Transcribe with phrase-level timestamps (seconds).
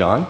[0.00, 0.26] John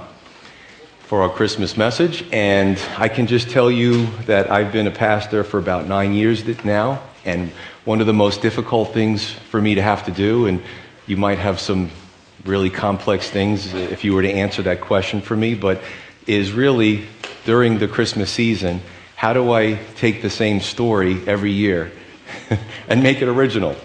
[1.02, 2.24] for our Christmas message.
[2.32, 6.44] And I can just tell you that I've been a pastor for about nine years
[6.64, 7.00] now.
[7.24, 7.52] And
[7.84, 10.60] one of the most difficult things for me to have to do, and
[11.06, 11.92] you might have some
[12.44, 15.80] really complex things if you were to answer that question for me, but
[16.26, 17.06] is really
[17.44, 18.80] during the Christmas season,
[19.14, 21.92] how do I take the same story every year
[22.88, 23.76] and make it original?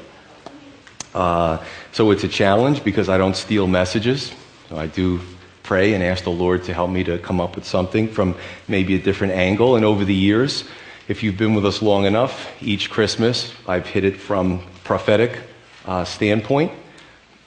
[1.13, 4.33] Uh, so it's a challenge because I don't steal messages.
[4.69, 5.21] So I do
[5.65, 8.35] pray and ask the Lord to help me to come up with something from
[8.67, 9.75] maybe a different angle.
[9.75, 10.63] And over the years,
[11.07, 15.39] if you've been with us long enough, each Christmas I've hit it from prophetic
[15.85, 16.71] uh, standpoint,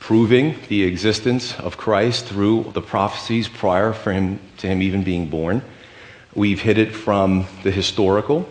[0.01, 5.31] proving the existence of Christ through the prophecies prior for him to him even being
[5.31, 5.63] born.
[6.35, 8.49] We've hit it from the historical,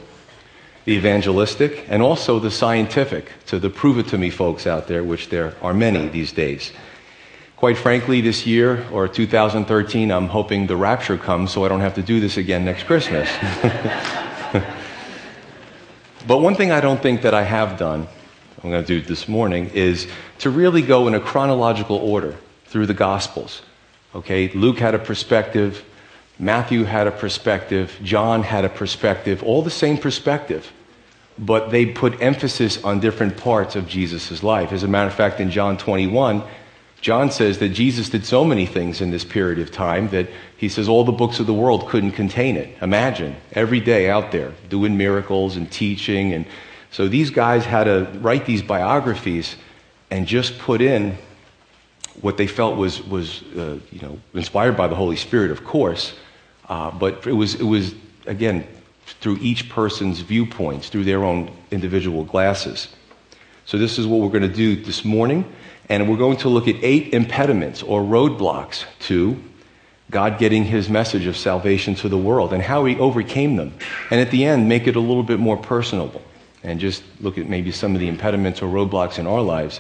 [0.86, 5.04] the evangelistic, and also the scientific to the prove it to me folks out there,
[5.04, 6.72] which there are many these days.
[7.58, 11.96] Quite frankly, this year or 2013, I'm hoping the rapture comes so I don't have
[11.96, 13.28] to do this again next Christmas.
[16.28, 18.08] but one thing I don't think that I have done,
[18.64, 22.86] I'm going to do this morning, is to really go in a chronological order through
[22.86, 23.64] the Gospels.
[24.14, 25.84] Okay, Luke had a perspective,
[26.38, 30.72] Matthew had a perspective, John had a perspective, all the same perspective,
[31.40, 34.72] but they put emphasis on different parts of Jesus' life.
[34.72, 36.44] As a matter of fact, in John 21,
[37.02, 40.68] John says that Jesus did so many things in this period of time that he
[40.68, 42.76] says all the books of the world couldn't contain it.
[42.82, 46.34] Imagine every day out there doing miracles and teaching.
[46.34, 46.46] And
[46.92, 49.56] so these guys had to write these biographies
[50.10, 51.18] and just put in
[52.22, 56.14] what they felt was, was uh, you know, inspired by the Holy Spirit, of course.
[56.68, 57.94] Uh, but it was, it was,
[58.26, 58.68] again,
[59.06, 62.88] through each person's viewpoints, through their own individual glasses.
[63.66, 65.46] So this is what we're going to do this morning.
[65.90, 69.42] And we're going to look at eight impediments or roadblocks to
[70.10, 73.74] God getting his message of salvation to the world and how he overcame them.
[74.10, 76.22] And at the end, make it a little bit more personable
[76.64, 79.80] and just look at maybe some of the impediments or roadblocks in our lives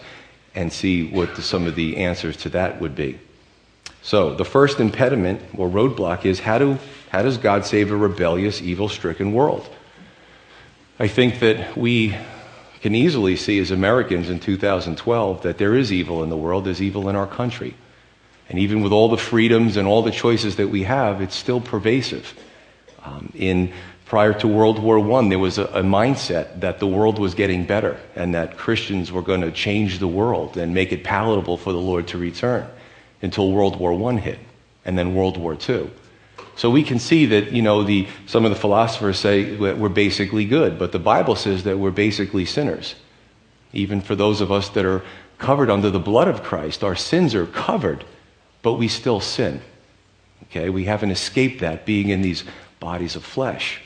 [0.55, 3.19] and see what the, some of the answers to that would be.
[4.01, 6.77] So, the first impediment or roadblock is how, do,
[7.09, 9.67] how does God save a rebellious, evil stricken world?
[10.99, 12.15] I think that we
[12.81, 16.81] can easily see as Americans in 2012 that there is evil in the world, there's
[16.81, 17.75] evil in our country.
[18.49, 21.59] And even with all the freedoms and all the choices that we have, it's still
[21.59, 22.33] pervasive.
[23.03, 23.73] Um, in
[24.05, 27.65] prior to World War I, there was a, a mindset that the world was getting
[27.65, 31.73] better and that Christians were going to change the world and make it palatable for
[31.73, 32.67] the Lord to return
[33.21, 34.39] until World War I hit
[34.85, 35.89] and then World War II.
[36.57, 40.43] So we can see that, you know, the, some of the philosophers say we're basically
[40.43, 42.95] good, but the Bible says that we're basically sinners.
[43.73, 45.03] Even for those of us that are
[45.37, 48.03] covered under the blood of Christ, our sins are covered,
[48.63, 49.61] but we still sin.
[50.45, 52.43] Okay, we haven't escaped that being in these
[52.79, 53.79] bodies of flesh.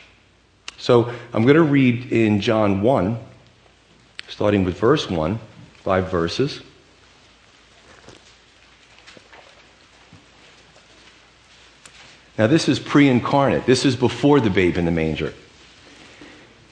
[0.77, 3.19] So I'm going to read in John 1,
[4.29, 5.39] starting with verse 1,
[5.83, 6.61] five verses.
[12.41, 13.67] Now, this is pre incarnate.
[13.67, 15.31] This is before the babe in the manger.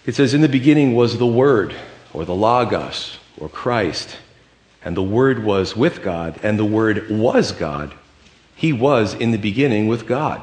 [0.03, 1.75] It says, In the beginning was the Word,
[2.12, 4.18] or the Logos, or Christ,
[4.84, 7.94] and the Word was with God, and the Word was God.
[8.56, 10.41] He was in the beginning with God.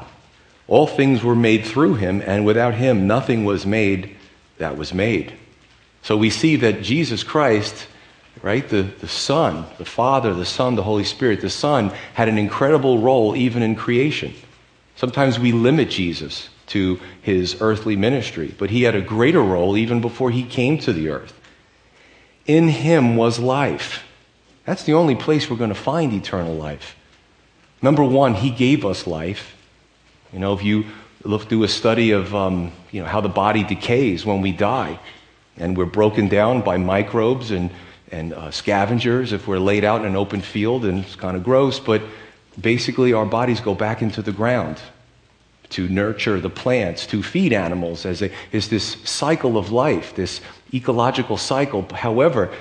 [0.65, 4.15] All things were made through him, and without him nothing was made
[4.59, 5.33] that was made.
[6.03, 7.89] So we see that Jesus Christ,
[8.41, 12.37] right, the, the Son, the Father, the Son, the Holy Spirit, the Son had an
[12.37, 14.33] incredible role even in creation.
[14.97, 20.01] Sometimes we limit Jesus to his earthly ministry, but he had a greater role even
[20.01, 21.39] before he came to the earth.
[22.47, 24.03] In him was life.
[24.65, 26.95] That's the only place we're going to find eternal life.
[27.81, 29.55] Number one, he gave us life.
[30.33, 30.85] You know, if you
[31.23, 34.99] look through a study of um, you know, how the body decays when we die,
[35.57, 37.69] and we're broken down by microbes and,
[38.11, 41.43] and uh, scavengers if we're laid out in an open field, and it's kind of
[41.43, 42.01] gross, but
[42.59, 44.79] basically our bodies go back into the ground
[45.69, 50.41] to nurture the plants, to feed animals, as a, is this cycle of life, this
[50.73, 51.85] ecological cycle.
[51.93, 52.53] However,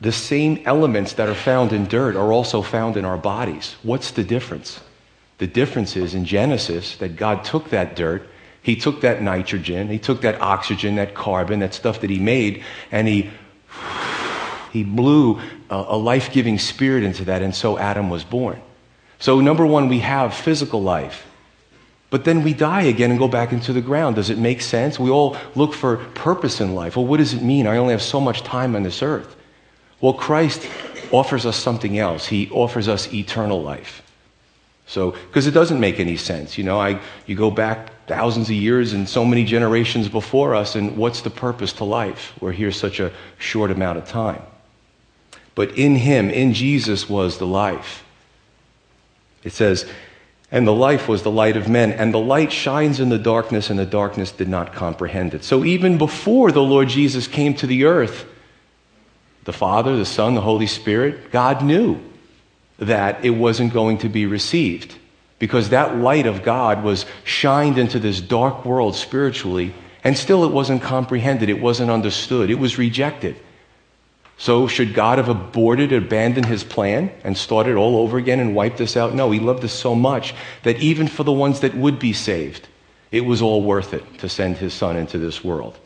[0.00, 3.76] the same elements that are found in dirt are also found in our bodies.
[3.82, 4.80] What's the difference?
[5.38, 8.28] The difference is in Genesis that God took that dirt,
[8.62, 12.64] He took that nitrogen, He took that oxygen, that carbon, that stuff that He made,
[12.90, 13.30] and He,
[14.72, 15.40] he blew
[15.70, 18.60] a, a life giving spirit into that, and so Adam was born.
[19.18, 21.26] So, number one, we have physical life.
[22.10, 24.16] But then we die again and go back into the ground.
[24.16, 24.98] Does it make sense?
[24.98, 26.96] We all look for purpose in life.
[26.96, 27.66] Well, what does it mean?
[27.66, 29.36] I only have so much time on this earth.
[30.00, 30.66] Well, Christ
[31.12, 32.26] offers us something else.
[32.26, 34.02] He offers us eternal life.
[34.86, 36.56] So, because it doesn't make any sense.
[36.56, 40.76] You know, I, you go back thousands of years and so many generations before us,
[40.76, 42.32] and what's the purpose to life?
[42.40, 44.40] We're here such a short amount of time.
[45.54, 48.02] But in him, in Jesus, was the life.
[49.44, 49.88] It says,
[50.50, 53.68] and the life was the light of men, and the light shines in the darkness,
[53.68, 55.44] and the darkness did not comprehend it.
[55.44, 58.24] So even before the Lord Jesus came to the earth,
[59.44, 62.00] the Father, the Son, the Holy Spirit, God knew
[62.78, 64.94] that it wasn't going to be received
[65.38, 70.52] because that light of God was shined into this dark world spiritually, and still it
[70.52, 73.36] wasn't comprehended, it wasn't understood, it was rejected.
[74.40, 78.80] So, should God have aborted, abandoned his plan, and started all over again and wiped
[78.80, 79.12] us out?
[79.12, 80.32] No, he loved us so much
[80.62, 82.68] that even for the ones that would be saved,
[83.10, 85.76] it was all worth it to send his son into this world.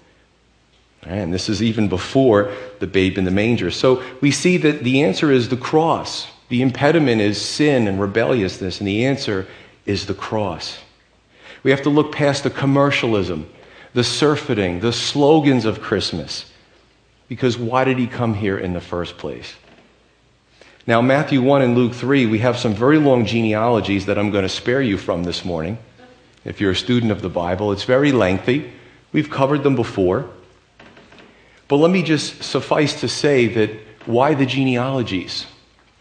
[1.03, 3.71] And this is even before the babe in the manger.
[3.71, 6.29] So, we see that the answer is the cross.
[6.51, 9.47] The impediment is sin and rebelliousness, and the answer
[9.87, 10.79] is the cross.
[11.63, 13.49] We have to look past the commercialism,
[13.95, 16.52] the surfeiting, the slogans of Christmas
[17.32, 19.55] because why did he come here in the first place?
[20.87, 24.43] Now, Matthew 1 and Luke 3, we have some very long genealogies that I'm going
[24.43, 25.79] to spare you from this morning.
[26.44, 28.70] If you're a student of the Bible, it's very lengthy.
[29.14, 30.29] We've covered them before.
[31.69, 33.70] But let me just suffice to say that
[34.05, 35.46] why the genealogies?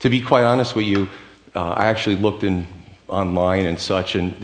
[0.01, 1.07] To be quite honest with you,
[1.55, 2.67] uh, I actually looked in
[3.07, 4.35] online and such, and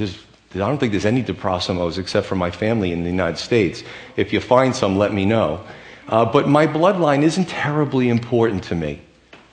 [0.53, 3.83] I don't think there's any DeProssimos except for my family in the United States.
[4.15, 5.65] If you find some, let me know.
[6.07, 9.01] Uh, but my bloodline isn't terribly important to me.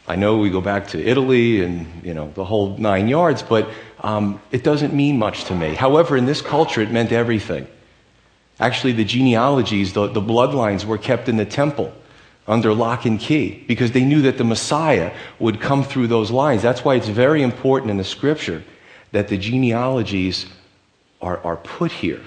[0.06, 3.68] I know we go back to Italy and you know the whole nine yards, but
[4.00, 5.74] um, it doesn't mean much to me.
[5.74, 7.66] However, in this culture, it meant everything.
[8.60, 11.92] Actually, the genealogies, the, the bloodlines, were kept in the temple
[12.46, 16.62] under lock and key because they knew that the Messiah would come through those lines.
[16.62, 18.62] That's why it's very important in the Scripture
[19.12, 20.46] that the genealogies
[21.20, 22.20] are, are put here.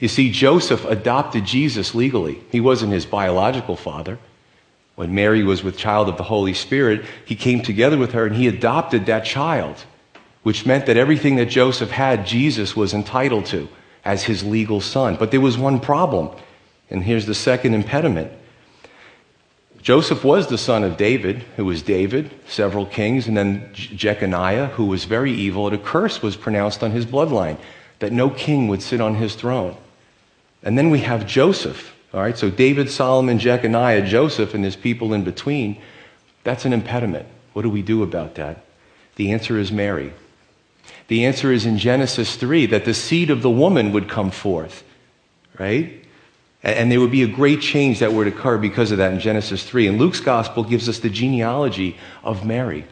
[0.00, 2.42] You see, Joseph adopted Jesus legally.
[2.50, 4.18] He wasn't his biological father.
[4.96, 8.34] When Mary was with child of the Holy Spirit, he came together with her and
[8.34, 9.84] he adopted that child,
[10.42, 13.68] which meant that everything that Joseph had, Jesus was entitled to
[14.04, 15.16] as his legal son.
[15.16, 16.30] But there was one problem,
[16.88, 18.32] and here's the second impediment.
[19.82, 24.86] Joseph was the son of David, who was David, several kings, and then Jeconiah, who
[24.86, 27.58] was very evil, and a curse was pronounced on his bloodline
[27.98, 29.76] that no king would sit on his throne.
[30.62, 31.94] And then we have Joseph.
[32.12, 35.80] All right, so David, Solomon, Jeconiah, Joseph, and his people in between.
[36.42, 37.26] That's an impediment.
[37.52, 38.64] What do we do about that?
[39.16, 40.12] The answer is Mary.
[41.08, 44.82] The answer is in Genesis 3 that the seed of the woman would come forth,
[45.58, 46.04] right?
[46.62, 49.64] And there would be a great change that would occur because of that in Genesis
[49.64, 49.86] 3.
[49.86, 52.86] And Luke's gospel gives us the genealogy of Mary,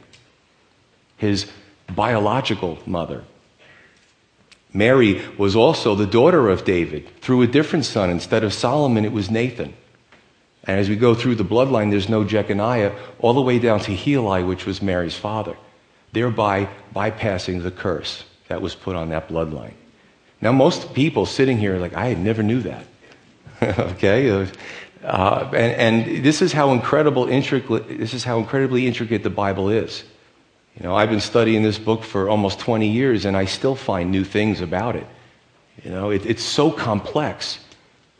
[1.16, 1.50] his
[1.94, 3.24] biological mother.
[4.72, 8.10] Mary was also the daughter of David through a different son.
[8.10, 9.74] Instead of Solomon, it was Nathan.
[10.64, 13.94] And as we go through the bloodline, there's no Jeconiah, all the way down to
[13.94, 15.56] Heli, which was Mary's father,
[16.12, 19.72] thereby bypassing the curse that was put on that bloodline.
[20.40, 22.84] Now, most people sitting here are like, I never knew that.
[23.62, 24.46] okay?
[25.02, 29.70] Uh, and, and this is how incredible, intricate, this is how incredibly intricate the Bible
[29.70, 30.04] is.
[30.78, 34.12] You know, I've been studying this book for almost 20 years and I still find
[34.12, 35.06] new things about it.
[35.82, 37.58] You know, it, it's so complex.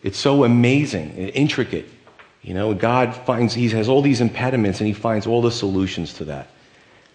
[0.02, 1.88] It's so amazing and intricate.
[2.42, 6.14] You know, God finds, He has all these impediments and He finds all the solutions
[6.14, 6.48] to that.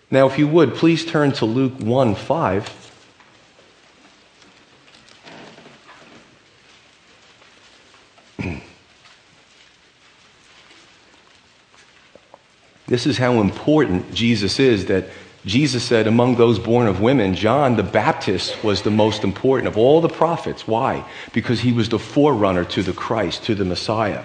[0.09, 2.91] Now, if you would, please turn to Luke 1 5.
[12.87, 15.09] this is how important Jesus is that
[15.45, 19.77] Jesus said, among those born of women, John the Baptist was the most important of
[19.77, 20.67] all the prophets.
[20.67, 21.05] Why?
[21.33, 24.23] Because he was the forerunner to the Christ, to the Messiah.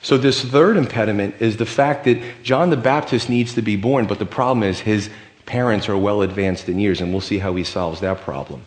[0.00, 4.06] So, this third impediment is the fact that John the Baptist needs to be born,
[4.06, 5.08] but the problem is his
[5.46, 8.62] parents are well advanced in years, and we'll see how he solves that problem.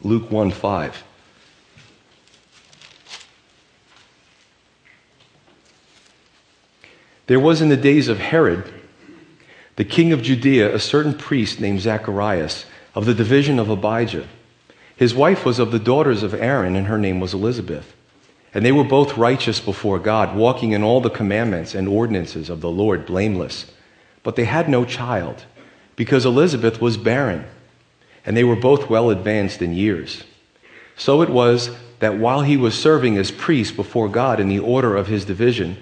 [0.00, 1.04] Luke 1 5.
[7.26, 8.72] There was in the days of Herod
[9.76, 12.64] the king of Judea, a certain priest named Zacharias
[12.94, 14.26] of the division of Abijah.
[14.96, 17.94] His wife was of the daughters of Aaron, and her name was Elizabeth.
[18.54, 22.62] And they were both righteous before God, walking in all the commandments and ordinances of
[22.62, 23.70] the Lord, blameless.
[24.22, 25.44] But they had no child,
[25.94, 27.44] because Elizabeth was barren,
[28.24, 30.24] and they were both well advanced in years.
[30.96, 34.96] So it was that while he was serving as priest before God in the order
[34.96, 35.76] of his division,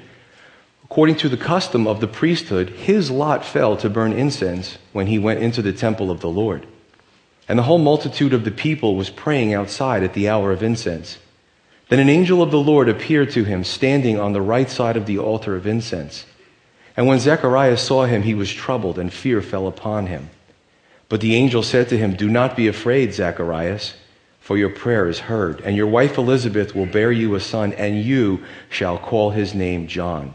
[0.95, 5.19] According to the custom of the priesthood, his lot fell to burn incense when he
[5.19, 6.69] went into the temple of the Lord.
[7.49, 11.19] and the whole multitude of the people was praying outside at the hour of incense.
[11.89, 15.07] Then an angel of the Lord appeared to him, standing on the right side of
[15.07, 16.27] the altar of incense.
[16.97, 20.31] And when Zechariah saw him, he was troubled, and fear fell upon him.
[21.09, 23.95] But the angel said to him, Do not be afraid, Zacharias,
[24.39, 28.01] for your prayer is heard, and your wife Elizabeth will bear you a son, and
[28.01, 30.35] you shall call his name John.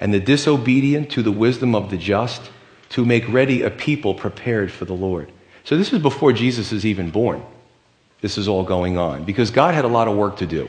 [0.00, 2.50] and the disobedient to the wisdom of the just,
[2.88, 5.30] to make ready a people prepared for the Lord.
[5.62, 7.44] So this is before Jesus is even born.
[8.20, 10.68] This is all going on because God had a lot of work to do.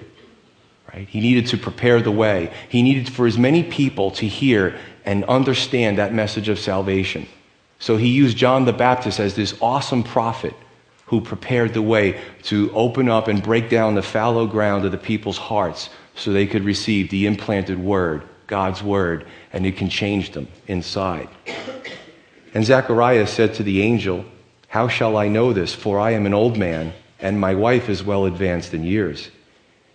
[0.93, 1.07] Right?
[1.07, 2.53] He needed to prepare the way.
[2.69, 7.27] He needed for as many people to hear and understand that message of salvation.
[7.79, 10.53] So he used John the Baptist as this awesome prophet
[11.05, 14.97] who prepared the way to open up and break down the fallow ground of the
[14.97, 20.33] people's hearts so they could receive the implanted word, God's word, and it can change
[20.33, 21.29] them inside.
[22.53, 24.25] And Zacharias said to the angel,
[24.67, 25.73] How shall I know this?
[25.73, 26.91] For I am an old man,
[27.21, 29.31] and my wife is well advanced in years.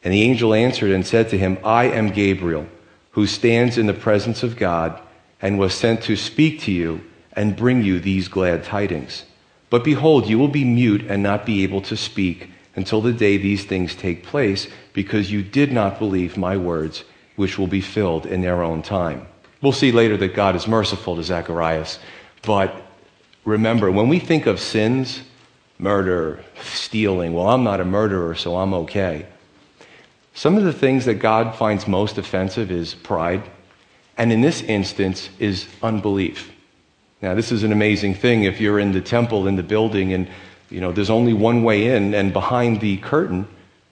[0.02, 2.66] And the angel answered and said to him, I am Gabriel,
[3.10, 5.02] who stands in the presence of God,
[5.42, 7.02] and was sent to speak to you
[7.34, 9.26] and bring you these glad tidings.
[9.68, 13.36] But behold, you will be mute and not be able to speak until the day
[13.36, 17.04] these things take place, because you did not believe my words,
[17.36, 19.26] which will be filled in their own time.
[19.62, 21.98] We'll see later that God is merciful to Zacharias.
[22.42, 22.74] But
[23.44, 25.22] remember, when we think of sins,
[25.78, 29.26] murder, stealing, well, I'm not a murderer, so I'm okay.
[30.34, 33.42] Some of the things that God finds most offensive is pride,
[34.18, 36.52] and in this instance is unbelief.
[37.22, 40.28] Now, this is an amazing thing if you're in the temple, in the building, and
[40.68, 43.48] you know, there's only one way in, and behind the curtain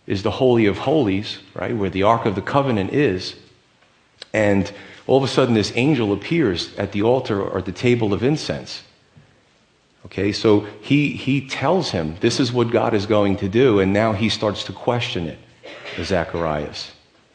[0.07, 3.35] is the Holy of Holies, right, where the Ark of the Covenant is.
[4.33, 4.71] And
[5.07, 8.83] all of a sudden, this angel appears at the altar or the table of incense.
[10.07, 13.93] Okay, so he, he tells him this is what God is going to do, and
[13.93, 15.39] now he starts to question it.
[16.03, 16.93] Zacharias.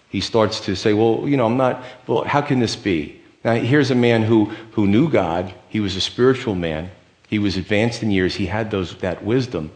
[0.10, 3.22] He starts to say, Well, you know, I'm not, well, how can this be?
[3.44, 5.54] Now, here's a man who, who knew God.
[5.70, 6.92] He was a spiritual man.
[7.28, 8.36] He was advanced in years.
[8.36, 9.72] He had those, that wisdom.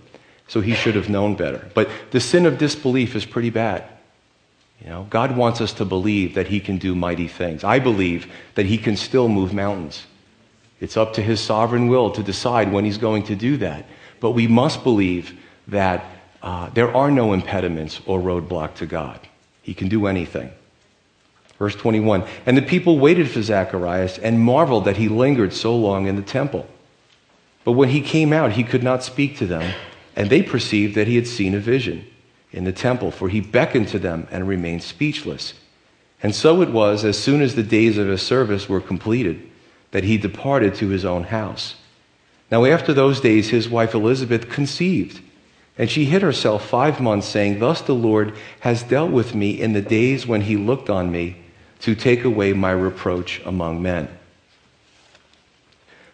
[0.47, 1.69] So he should have known better.
[1.73, 3.83] But the sin of disbelief is pretty bad.
[4.83, 7.63] You know, God wants us to believe that he can do mighty things.
[7.63, 10.05] I believe that he can still move mountains.
[10.81, 13.85] It's up to his sovereign will to decide when he's going to do that.
[14.19, 15.37] But we must believe
[15.69, 16.03] that
[16.41, 19.19] uh, there are no impediments or roadblock to God.
[19.61, 20.51] He can do anything.
[21.57, 26.07] Verse 21 And the people waited for Zacharias and marveled that he lingered so long
[26.07, 26.67] in the temple.
[27.63, 29.73] But when he came out, he could not speak to them,
[30.15, 32.05] and they perceived that he had seen a vision
[32.51, 35.53] in the temple, for he beckoned to them and remained speechless.
[36.21, 39.49] And so it was, as soon as the days of his service were completed,
[39.91, 41.75] that he departed to his own house.
[42.51, 45.19] Now, after those days, his wife Elizabeth conceived
[45.77, 49.73] and she hid herself five months, saying, Thus the Lord has dealt with me in
[49.73, 51.37] the days when he looked on me
[51.79, 54.07] to take away my reproach among men.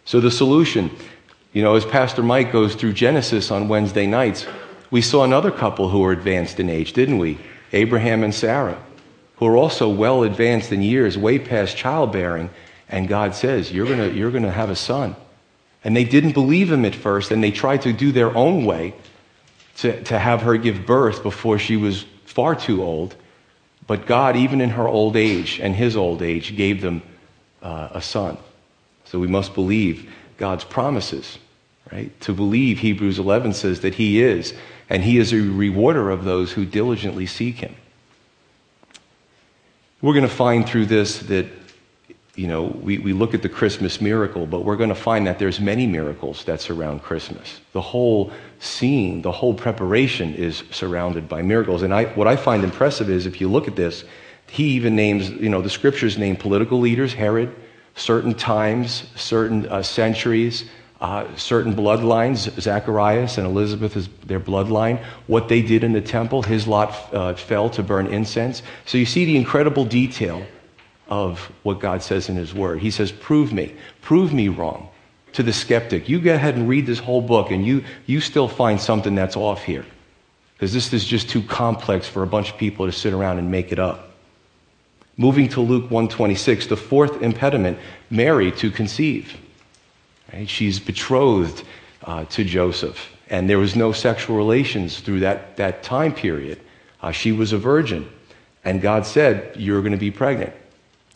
[0.04, 0.90] So, the solution,
[1.52, 4.46] you know, as Pastor Mike goes through Genesis on Wednesday nights,
[4.90, 7.38] we saw another couple who were advanced in age, didn't we?
[7.72, 8.80] Abraham and Sarah,
[9.36, 12.50] who are also well advanced in years, way past childbearing.
[12.88, 15.16] And God says, You're going you're going to have a son.
[15.82, 18.94] And they didn't believe him at first, and they tried to do their own way
[19.78, 23.16] to, to have her give birth before she was far too old.
[23.86, 27.02] But God, even in her old age and his old age, gave them
[27.62, 28.36] uh, a son.
[29.04, 31.38] So we must believe God's promises,
[31.92, 32.18] right?
[32.22, 34.54] To believe, Hebrews 11 says that he is,
[34.88, 37.76] and he is a rewarder of those who diligently seek him.
[40.00, 41.46] We're going to find through this that
[42.36, 45.38] you know, we, we look at the Christmas miracle, but we're going to find that
[45.38, 47.60] there's many miracles that surround Christmas.
[47.72, 51.82] The whole scene, the whole preparation is surrounded by miracles.
[51.82, 54.04] And I, what I find impressive is if you look at this,
[54.48, 57.54] he even names, you know, the scriptures name political leaders, Herod,
[57.94, 60.64] certain times, certain uh, centuries,
[61.00, 66.42] uh, certain bloodlines, Zacharias and Elizabeth is their bloodline, what they did in the temple,
[66.42, 68.62] his lot uh, fell to burn incense.
[68.84, 70.44] So you see the incredible detail
[71.08, 72.78] of what God says in His Word.
[72.78, 73.74] He says, Prove me.
[74.00, 74.88] Prove me wrong.
[75.34, 78.48] To the skeptic, you go ahead and read this whole book, and you, you still
[78.48, 79.84] find something that's off here.
[80.54, 83.50] because this is just too complex for a bunch of people to sit around and
[83.50, 84.09] make it up.
[85.16, 89.36] Moving to Luke 126, the fourth impediment, Mary to conceive.
[90.32, 90.48] Right?
[90.48, 91.64] She's betrothed
[92.04, 96.60] uh, to Joseph, and there was no sexual relations through that, that time period.
[97.02, 98.08] Uh, she was a virgin,
[98.64, 100.52] and God said, You're going to be pregnant.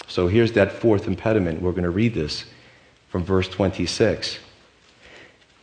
[0.06, 1.62] So here's that fourth impediment.
[1.62, 2.44] We're going to read this
[3.08, 4.38] from verse 26.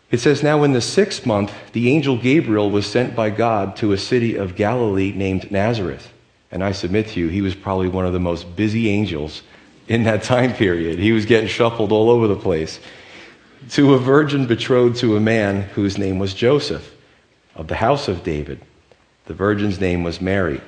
[0.09, 3.93] It says, Now in the sixth month, the angel Gabriel was sent by God to
[3.93, 6.10] a city of Galilee named Nazareth.
[6.51, 9.41] And I submit to you, he was probably one of the most busy angels
[9.87, 10.99] in that time period.
[10.99, 12.79] He was getting shuffled all over the place.
[13.71, 16.95] To a virgin betrothed to a man whose name was Joseph,
[17.55, 18.59] of the house of David.
[19.25, 20.61] The virgin's name was Mary.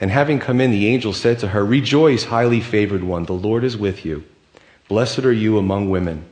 [0.00, 3.64] And having come in, the angel said to her, Rejoice, highly favored one, the Lord
[3.64, 4.24] is with you.
[4.88, 6.24] Blessed are you among women.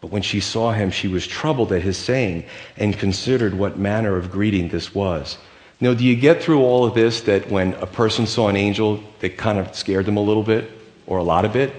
[0.00, 2.44] But when she saw him, she was troubled at his saying
[2.76, 5.38] and considered what manner of greeting this was.
[5.80, 9.02] Now, do you get through all of this that when a person saw an angel,
[9.20, 10.70] that kind of scared them a little bit
[11.06, 11.72] or a lot of it?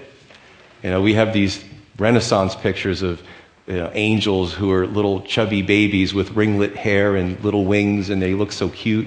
[0.82, 1.64] You know, we have these
[1.98, 3.22] Renaissance pictures of
[3.66, 8.20] you know, angels who are little chubby babies with ringlet hair and little wings, and
[8.20, 9.06] they look so cute.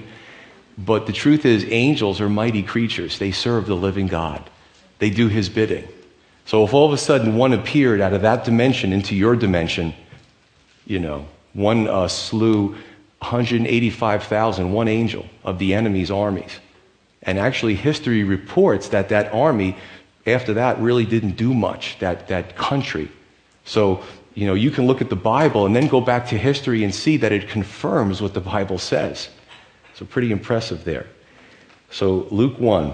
[0.77, 3.19] But the truth is, angels are mighty creatures.
[3.19, 4.49] They serve the living God,
[4.99, 5.87] they do his bidding.
[6.45, 9.95] So if all of a sudden one appeared out of that dimension into your dimension,
[10.85, 12.75] you know, one uh, slew
[13.25, 16.59] 185,000, one angel of the enemy's armies.
[17.23, 19.75] And actually, history reports that that army,
[20.27, 23.09] after that, really didn't do much, that, that country.
[23.65, 24.03] So,
[24.35, 26.93] you know, you can look at the Bible and then go back to history and
[26.93, 29.29] see that it confirms what the Bible says.
[29.95, 31.07] So, pretty impressive there.
[31.89, 32.93] So, Luke 1,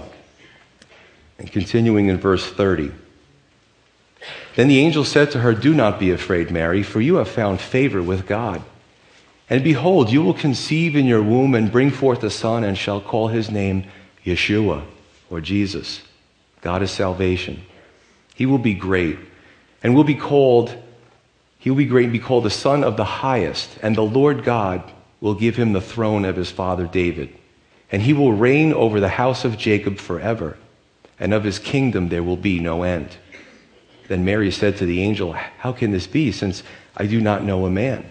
[1.38, 2.90] and continuing in verse 30.
[4.54, 7.60] Then the angel said to her, Do not be afraid, Mary, for you have found
[7.60, 8.62] favor with God.
[9.52, 13.02] And behold, you will conceive in your womb and bring forth a son, and shall
[13.02, 13.84] call his name
[14.24, 14.82] Yeshua,
[15.28, 16.00] or Jesus.
[16.62, 17.62] God is salvation.
[18.34, 19.18] He will be great,
[19.82, 20.74] and will be called,
[21.58, 24.42] he will be great and be called the Son of the Highest, and the Lord
[24.42, 27.28] God will give him the throne of his father David.
[27.90, 30.56] And he will reign over the house of Jacob forever,
[31.20, 33.18] and of his kingdom there will be no end.
[34.08, 36.62] Then Mary said to the angel, How can this be, since
[36.96, 38.06] I do not know a man?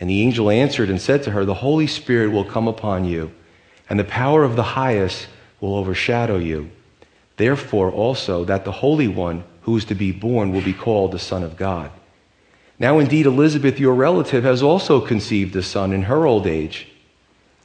[0.00, 3.32] And the angel answered and said to her, The Holy Spirit will come upon you,
[3.90, 5.28] and the power of the highest
[5.60, 6.70] will overshadow you.
[7.36, 11.18] Therefore, also, that the Holy One who is to be born will be called the
[11.18, 11.90] Son of God.
[12.78, 16.88] Now, indeed, Elizabeth, your relative, has also conceived a son in her old age,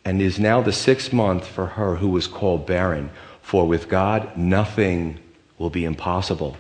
[0.04, 3.12] and is now the sixth month for her who was called barren.
[3.42, 5.20] For with God, nothing
[5.60, 6.58] will be impossible.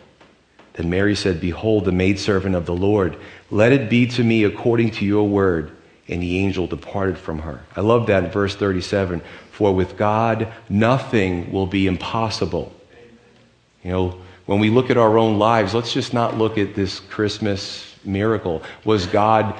[0.73, 3.17] Then Mary said, Behold, the maidservant of the Lord,
[3.51, 5.71] let it be to me according to your word.
[6.07, 7.61] And the angel departed from her.
[7.75, 9.21] I love that verse 37.
[9.51, 12.73] For with God, nothing will be impossible.
[13.83, 16.99] You know, when we look at our own lives, let's just not look at this
[16.99, 18.63] Christmas miracle.
[18.83, 19.55] Was God,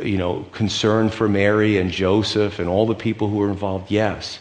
[0.00, 3.90] you know, concerned for Mary and Joseph and all the people who were involved?
[3.90, 4.40] Yes.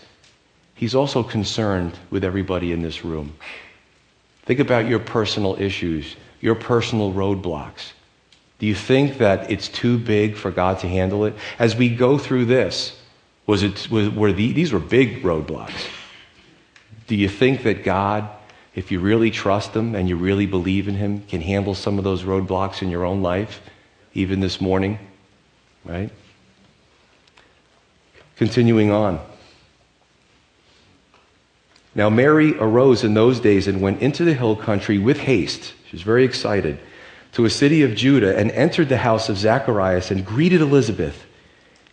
[0.73, 3.35] He's also concerned with everybody in this room.
[4.45, 7.91] Think about your personal issues, your personal roadblocks.
[8.59, 11.35] Do you think that it's too big for God to handle it?
[11.59, 12.97] As we go through this,
[13.45, 15.87] was it, was, were the, these were big roadblocks.
[17.07, 18.29] Do you think that God,
[18.73, 22.03] if you really trust Him and you really believe in Him, can handle some of
[22.03, 23.61] those roadblocks in your own life,
[24.13, 24.97] even this morning?
[25.83, 26.11] Right?
[28.37, 29.19] Continuing on.
[31.95, 35.73] Now, Mary arose in those days and went into the hill country with haste.
[35.87, 36.77] She was very excited
[37.31, 41.25] to a city of Judah and entered the house of Zacharias and greeted Elizabeth.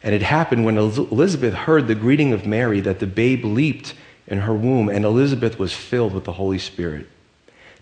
[0.02, 3.94] And it happened when Elizabeth heard the greeting of Mary that the babe leaped
[4.26, 7.08] in her womb, and Elizabeth was filled with the Holy Spirit.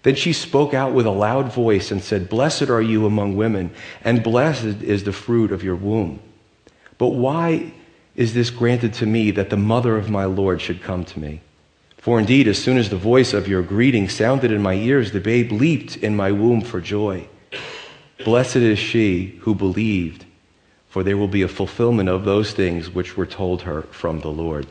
[0.03, 3.71] Then she spoke out with a loud voice and said, Blessed are you among women,
[4.03, 6.21] and blessed is the fruit of your womb.
[6.99, 7.73] But why
[8.15, 11.41] is this granted to me that the mother of my Lord should come to me?
[12.01, 15.21] For indeed, as soon as the voice of your greeting sounded in my ears, the
[15.21, 17.29] babe leaped in my womb for joy.
[18.25, 20.25] Blessed is she who believed,
[20.89, 24.31] for there will be a fulfillment of those things which were told her from the
[24.31, 24.67] Lord.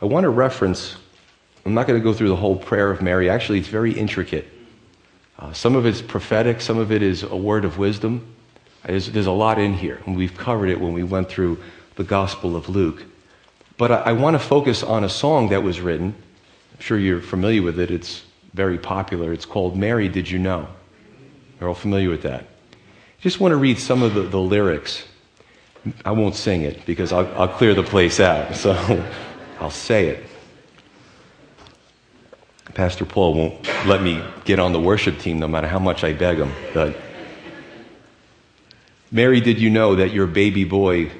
[0.00, 0.96] I want to reference,
[1.66, 3.28] I'm not going to go through the whole prayer of Mary.
[3.28, 4.48] Actually, it's very intricate.
[5.36, 8.24] Uh, some of it's prophetic, some of it is a word of wisdom.
[8.84, 11.58] There's, there's a lot in here, and we've covered it when we went through
[11.96, 13.04] the Gospel of Luke.
[13.78, 16.14] But I, I want to focus on a song that was written.
[16.74, 17.90] I'm sure you're familiar with it.
[17.90, 18.22] It's
[18.54, 19.32] very popular.
[19.32, 20.68] It's called Mary, Did You Know?
[21.58, 22.46] You're all familiar with that.
[23.20, 25.04] Just want to read some of the, the lyrics.
[26.04, 28.54] I won't sing it because I'll, I'll clear the place out.
[28.62, 29.04] So
[29.60, 30.26] I'll say it.
[32.74, 36.14] Pastor Paul won't let me get on the worship team no matter how much I
[36.14, 36.50] beg him.
[36.72, 36.96] But
[39.10, 41.10] Mary, did you know that your baby boy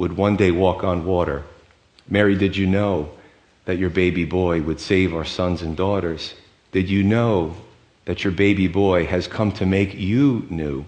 [0.00, 1.44] would one day walk on water?
[2.08, 3.10] Mary, did you know
[3.66, 6.32] that your baby boy would save our sons and daughters?
[6.72, 7.54] Did you know
[8.06, 10.86] that your baby boy has come to make you new?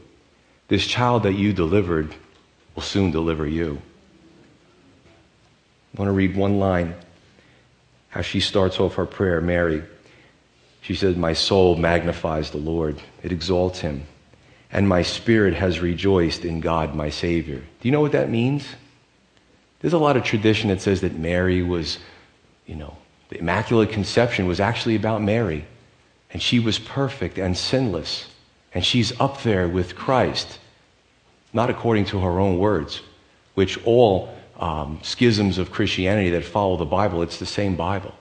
[0.68, 2.14] This child that you delivered
[2.74, 3.82] will soon deliver you.
[5.94, 6.94] I want to read one line,
[8.08, 9.82] how she starts off her prayer, Mary.
[10.80, 14.06] She says, My soul magnifies the Lord, it exalts him,
[14.72, 17.58] and my spirit has rejoiced in God, my Savior.
[17.58, 18.64] Do you know what that means?
[19.82, 21.98] There's a lot of tradition that says that Mary was,
[22.66, 22.96] you know,
[23.28, 25.66] the Immaculate Conception was actually about Mary,
[26.32, 28.28] and she was perfect and sinless,
[28.72, 30.58] and she's up there with Christ,
[31.52, 33.02] not according to her own words,
[33.54, 38.14] which all um, schisms of Christianity that follow the Bible, it's the same Bible.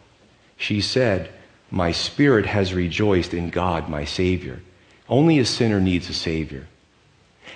[0.57, 1.29] She said,
[1.69, 4.61] my spirit has rejoiced in God, my Savior.
[5.07, 6.67] Only a sinner needs a Savior.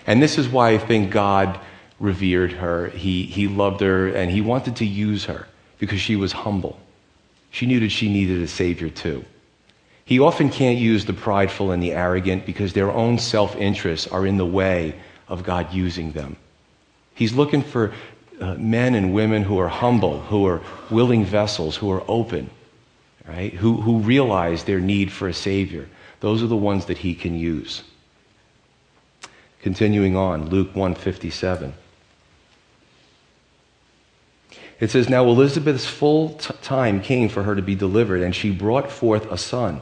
[0.08, 1.60] And this is why I think God
[2.00, 2.90] revered her.
[2.90, 5.48] He, he loved her and he wanted to use her
[5.80, 6.80] because she was humble.
[7.52, 9.24] She knew that she needed a Savior too.
[10.04, 14.26] He often can't use the prideful and the arrogant because their own self interests are
[14.26, 14.96] in the way
[15.28, 16.38] of God using them.
[17.16, 17.94] He's looking for
[18.40, 22.50] uh, men and women who are humble, who are willing vessels, who are open,
[23.28, 23.54] right?
[23.54, 25.88] Who, who realize their need for a Savior.
[26.20, 27.84] Those are the ones that he can use.
[29.62, 31.74] Continuing on, Luke 157.
[34.80, 38.52] It says, Now Elizabeth's full t- time came for her to be delivered, and she
[38.52, 39.82] brought forth a son.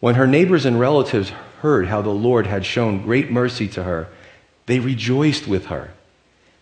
[0.00, 1.30] When her neighbors and relatives
[1.60, 4.08] heard how the Lord had shown great mercy to her,
[4.66, 5.90] they rejoiced with her.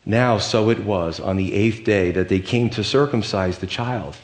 [0.06, 4.16] Now, so it was on the eighth day that they came to circumcise the child.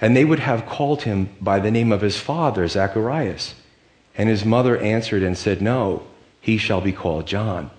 [0.00, 3.54] And they would have called him by the name of his father, Zacharias.
[4.16, 6.06] And his mother answered and said, No,
[6.40, 7.70] he shall be called John.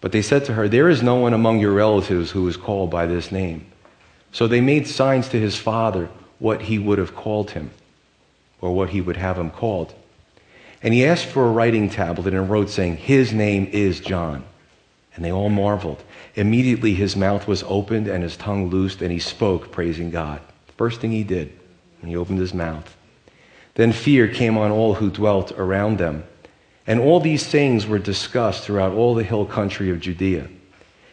[0.00, 2.90] But they said to her, There is no one among your relatives who is called
[2.90, 3.66] by this name.
[4.32, 7.70] So they made signs to his father what he would have called him,
[8.60, 9.94] or what he would have him called.
[10.82, 14.44] And he asked for a writing tablet and wrote, saying, His name is John.
[15.14, 16.02] And they all marveled.
[16.34, 20.40] Immediately his mouth was opened and his tongue loosed, and he spoke, praising God.
[20.78, 21.52] First thing he did
[22.00, 22.96] when he opened his mouth.
[23.74, 26.24] Then fear came on all who dwelt around them.
[26.86, 30.48] And all these things were discussed throughout all the hill country of Judea.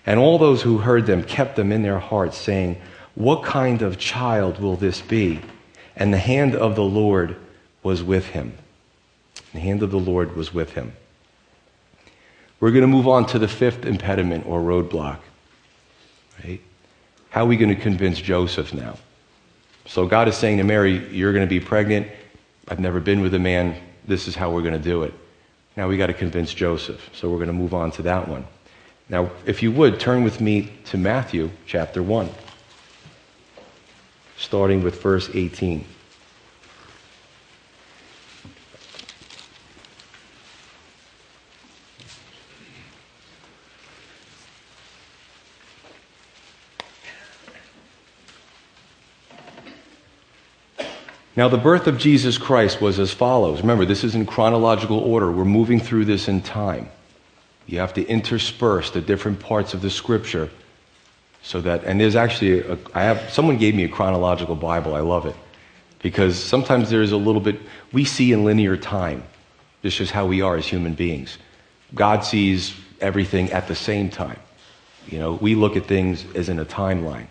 [0.06, 2.82] And all those who heard them kept them in their hearts, saying,
[3.18, 5.42] What kind of child will this be?
[5.96, 7.36] And the hand of the Lord
[7.82, 8.56] was with him.
[9.54, 10.94] The hand of the Lord was with him.
[12.60, 15.18] We're going to move on to the fifth impediment or roadblock.
[16.44, 16.62] Right?
[17.32, 19.00] How are we going to convince Joseph now?
[19.88, 22.08] So God is saying to Mary, You're going to be pregnant.
[22.68, 23.82] I've never been with a man.
[24.06, 25.14] This is how we're going to do it.
[25.76, 27.10] Now we got to convince Joseph.
[27.16, 28.46] So we're going to move on to that one.
[29.10, 32.30] Now, if you would, turn with me to Matthew chapter 1,
[34.38, 35.84] starting with verse 18.
[51.36, 53.62] Now, the birth of Jesus Christ was as follows.
[53.62, 55.32] Remember, this is in chronological order.
[55.32, 56.89] We're moving through this in time.
[57.67, 60.50] You have to intersperse the different parts of the scripture
[61.41, 64.95] so that, and there's actually, a, I have, someone gave me a chronological Bible.
[64.95, 65.36] I love it.
[66.00, 67.60] Because sometimes there's a little bit,
[67.91, 69.23] we see in linear time.
[69.82, 71.38] This is how we are as human beings.
[71.95, 74.39] God sees everything at the same time.
[75.08, 77.28] You know, we look at things as in a timeline.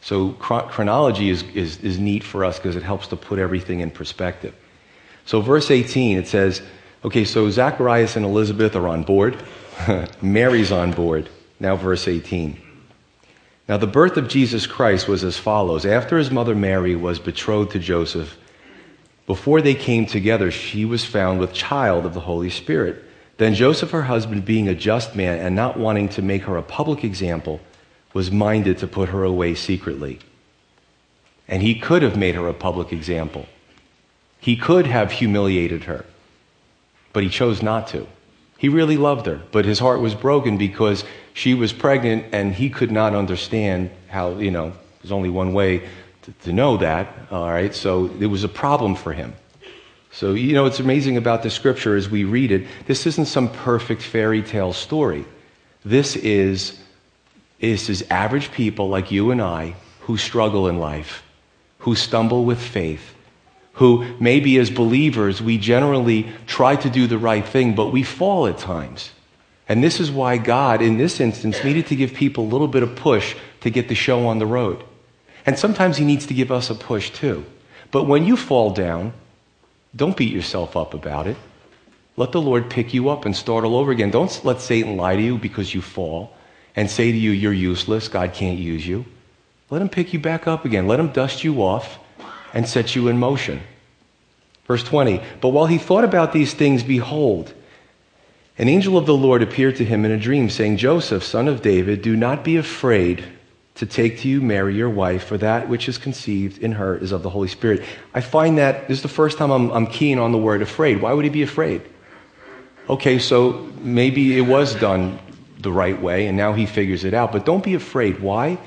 [0.00, 3.90] So chronology is, is, is neat for us because it helps to put everything in
[3.90, 4.54] perspective.
[5.26, 6.62] So verse 18, it says,
[7.04, 9.42] okay, so Zacharias and Elizabeth are on board.
[10.22, 11.28] Mary's on board.
[11.58, 12.69] Now verse 18.
[13.70, 15.86] Now the birth of Jesus Christ was as follows.
[15.86, 18.36] After his mother Mary was betrothed to Joseph,
[19.28, 23.04] before they came together, she was found with child of the Holy Spirit.
[23.36, 26.64] Then Joseph, her husband, being a just man and not wanting to make her a
[26.64, 27.60] public example,
[28.12, 30.18] was minded to put her away secretly.
[31.46, 33.46] And he could have made her a public example.
[34.40, 36.06] He could have humiliated her,
[37.12, 38.08] but he chose not to.
[38.60, 42.68] He really loved her, but his heart was broken because she was pregnant and he
[42.68, 45.88] could not understand how, you know, there's only one way
[46.22, 47.74] to, to know that, all right?
[47.74, 49.32] So it was a problem for him.
[50.12, 53.48] So, you know, it's amazing about the scripture as we read it, this isn't some
[53.48, 55.24] perfect fairy tale story.
[55.82, 56.78] This is,
[57.60, 61.22] this is average people like you and I who struggle in life,
[61.78, 63.14] who stumble with faith,
[63.74, 68.46] who maybe as believers we generally try to do the right thing, but we fall
[68.46, 69.10] at times.
[69.68, 72.82] And this is why God, in this instance, needed to give people a little bit
[72.82, 74.82] of push to get the show on the road.
[75.46, 77.44] And sometimes He needs to give us a push too.
[77.90, 79.12] But when you fall down,
[79.94, 81.36] don't beat yourself up about it.
[82.16, 84.10] Let the Lord pick you up and start all over again.
[84.10, 86.36] Don't let Satan lie to you because you fall
[86.76, 89.04] and say to you, You're useless, God can't use you.
[89.70, 90.88] Let him pick you back up again.
[90.88, 91.98] Let him dust you off
[92.52, 93.60] and set you in motion.
[94.66, 97.52] Verse 20 But while he thought about these things, behold,
[98.58, 101.62] an angel of the Lord appeared to him in a dream, saying, Joseph, son of
[101.62, 103.24] David, do not be afraid
[103.76, 107.12] to take to you Mary, your wife, for that which is conceived in her is
[107.12, 107.82] of the Holy Spirit.
[108.12, 111.00] I find that this is the first time I'm, I'm keen on the word afraid.
[111.00, 111.80] Why would he be afraid?
[112.90, 115.18] Okay, so maybe it was done
[115.58, 117.32] the right way, and now he figures it out.
[117.32, 118.20] But don't be afraid.
[118.20, 118.58] Why?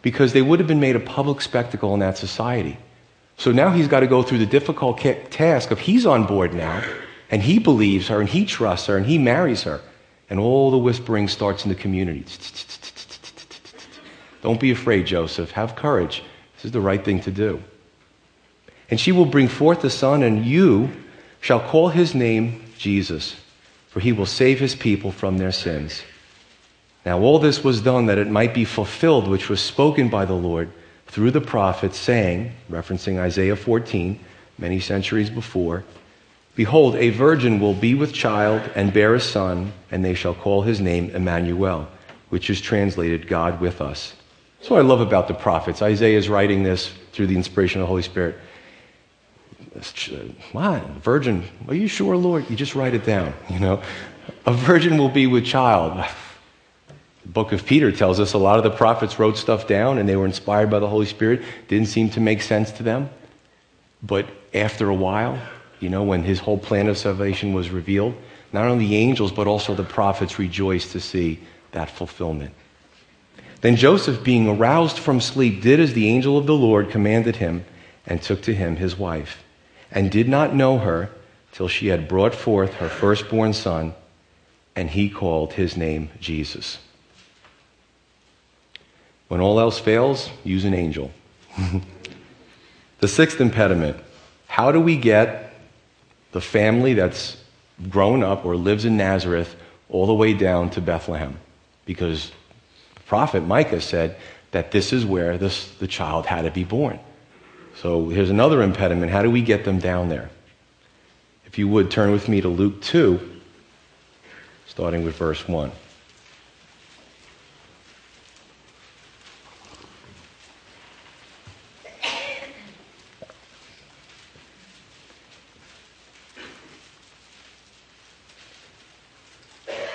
[0.00, 2.78] Because they would have been made a public spectacle in that society.
[3.42, 6.80] So now he's got to go through the difficult task of he's on board now
[7.28, 9.80] and he believes her and he trusts her and he marries her.
[10.30, 12.24] And all the whispering starts in the community.
[14.42, 15.50] Don't be afraid, Joseph.
[15.50, 16.22] Have courage.
[16.54, 17.60] This is the right thing to do.
[18.88, 20.92] And she will bring forth a son, and you
[21.40, 23.34] shall call his name Jesus,
[23.88, 26.02] for he will save his people from their sins.
[27.04, 30.32] Now, all this was done that it might be fulfilled, which was spoken by the
[30.32, 30.70] Lord
[31.12, 34.18] through the prophets, saying, referencing Isaiah 14,
[34.58, 35.84] many centuries before,
[36.54, 40.62] Behold, a virgin will be with child and bear a son, and they shall call
[40.62, 41.88] his name Emmanuel,
[42.28, 44.14] which is translated God with us.
[44.58, 45.80] That's what I love about the prophets.
[45.80, 48.36] Isaiah is writing this through the inspiration of the Holy Spirit.
[50.52, 50.82] What?
[51.02, 51.44] Virgin?
[51.68, 52.48] Are you sure, Lord?
[52.50, 53.82] You just write it down, you know.
[54.44, 56.04] A virgin will be with child.
[57.24, 60.08] The book of Peter tells us a lot of the prophets wrote stuff down and
[60.08, 61.42] they were inspired by the Holy Spirit.
[61.68, 63.10] Didn't seem to make sense to them.
[64.02, 65.40] But after a while,
[65.78, 68.14] you know, when his whole plan of salvation was revealed,
[68.52, 71.40] not only the angels, but also the prophets rejoiced to see
[71.72, 72.52] that fulfillment.
[73.62, 77.64] Then Joseph, being aroused from sleep, did as the angel of the Lord commanded him
[78.06, 79.42] and took to him his wife,
[79.90, 81.10] and did not know her
[81.52, 83.94] till she had brought forth her firstborn son,
[84.74, 86.78] and he called his name Jesus.
[89.32, 91.10] When all else fails, use an angel.
[93.00, 93.96] the sixth impediment
[94.46, 95.54] how do we get
[96.32, 97.38] the family that's
[97.88, 99.56] grown up or lives in Nazareth
[99.88, 101.38] all the way down to Bethlehem.
[101.86, 102.30] Because
[102.94, 104.16] the prophet Micah said
[104.50, 107.00] that this is where this, the child had to be born.
[107.76, 109.12] So here's another impediment.
[109.12, 110.28] How do we get them down there?
[111.46, 113.18] If you would turn with me to Luke 2,
[114.66, 115.72] starting with verse 1.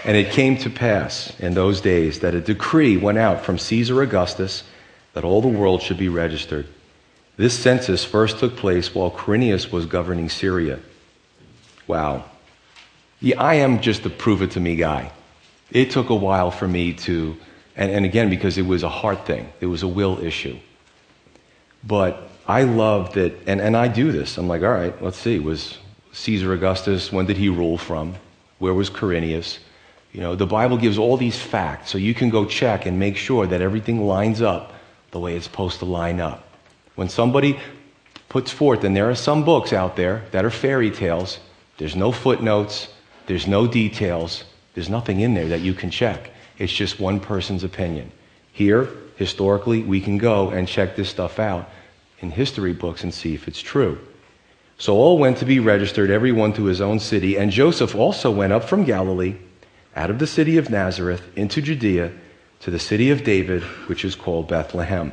[0.08, 4.02] And it came to pass in those days that a decree went out from Caesar
[4.02, 4.63] Augustus
[5.13, 6.65] that all the world should be registered.
[7.36, 10.80] This census first took place while Quirinius was governing Syria.
[11.88, 12.24] Wow.
[13.20, 15.12] Yeah, I am just a prove it to me guy.
[15.72, 17.36] It took a while for me to,
[17.76, 20.58] and, and again, because it was a heart thing, it was a will issue.
[21.84, 24.38] But I love that, and, and I do this.
[24.38, 25.38] I'm like, all right, let's see.
[25.39, 25.78] Was
[26.13, 28.15] Caesar Augustus, when did he rule from?
[28.60, 29.60] Where was Quirinius?
[30.17, 33.17] You know, the Bible gives all these facts so you can go check and make
[33.17, 34.73] sure that everything lines up
[35.12, 36.43] the way it's supposed to line up.
[36.95, 37.60] When somebody
[38.27, 41.38] puts forth, and there are some books out there that are fairy tales,
[41.77, 42.88] there's no footnotes,
[43.27, 46.32] there's no details, there's nothing in there that you can check.
[46.58, 48.12] It's just one person's opinion.
[48.51, 51.69] Here, historically, we can go and check this stuff out
[52.21, 53.99] in history books and see if it's true.
[54.80, 58.51] So all went to be registered, everyone to his own city, and Joseph also went
[58.51, 59.36] up from Galilee
[59.97, 62.13] out of the city of Nazareth into Judea
[62.60, 65.12] to the city of David, which is called Bethlehem,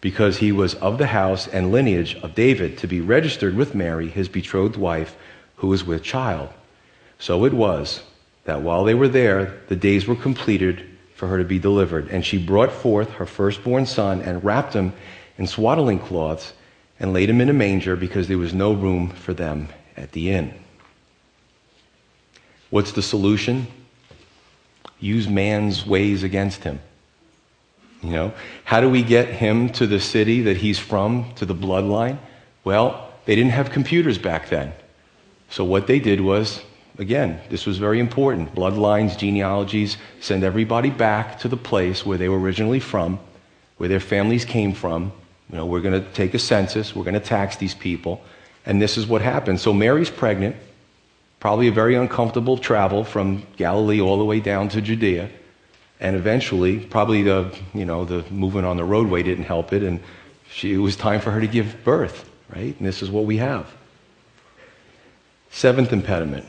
[0.00, 4.08] because he was of the house and lineage of David to be registered with Mary,
[4.08, 5.16] his betrothed wife,
[5.56, 6.48] who was with child.
[7.18, 8.02] So it was
[8.44, 12.08] that while they were there, the days were completed for her to be delivered.
[12.08, 14.92] And she brought forth her firstborn son and wrapped him
[15.38, 16.52] in swaddling cloths
[17.00, 20.30] and laid him in a manger because there was no room for them at the
[20.30, 20.54] inn.
[22.70, 23.66] What's the solution?
[25.04, 26.80] Use man's ways against him.
[28.02, 28.32] You know,
[28.64, 32.18] how do we get him to the city that he's from, to the bloodline?
[32.64, 34.72] Well, they didn't have computers back then.
[35.50, 36.60] So what they did was,
[36.98, 38.54] again, this was very important.
[38.54, 43.18] Bloodlines, genealogies, send everybody back to the place where they were originally from,
[43.76, 45.12] where their families came from.
[45.50, 48.22] You know, we're going to take a census, we're going to tax these people.
[48.66, 49.60] And this is what happened.
[49.60, 50.56] So Mary's pregnant,
[51.44, 55.28] probably a very uncomfortable travel from Galilee all the way down to Judea.
[56.00, 60.00] And eventually, probably the, you know, the movement on the roadway didn't help it, and
[60.50, 62.74] she, it was time for her to give birth, right?
[62.78, 63.70] And this is what we have.
[65.50, 66.46] Seventh impediment,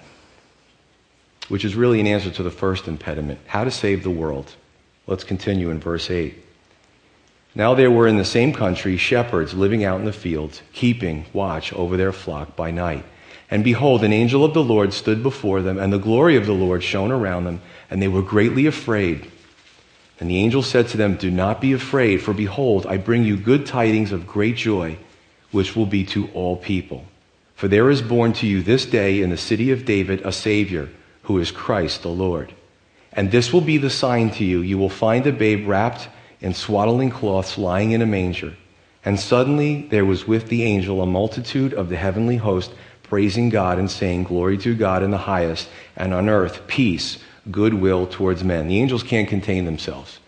[1.50, 4.56] which is really an answer to the first impediment how to save the world.
[5.08, 6.42] Let's continue in verse 8.
[7.54, 11.74] Now there were in the same country shepherds living out in the fields, keeping watch
[11.74, 13.04] over their flock by night.
[13.50, 16.54] And behold, an angel of the Lord stood before them, and the glory of the
[16.54, 19.32] Lord shone around them, and they were greatly afraid.
[20.20, 23.38] And the angel said to them, Do not be afraid, for behold, I bring you
[23.38, 24.98] good tidings of great joy,
[25.52, 27.06] which will be to all people.
[27.56, 30.90] For there is born to you this day in the city of David a Savior,
[31.24, 32.54] who is Christ the Lord.
[33.14, 36.10] And this will be the sign to you you will find a babe wrapped
[36.42, 38.56] in swaddling cloths lying in a manger.
[39.06, 42.74] And suddenly there was with the angel a multitude of the heavenly host
[43.08, 47.20] praising God and saying, Glory to God in the highest, and on earth peace,
[47.52, 48.68] goodwill towards men.
[48.68, 50.20] The angels can't contain themselves.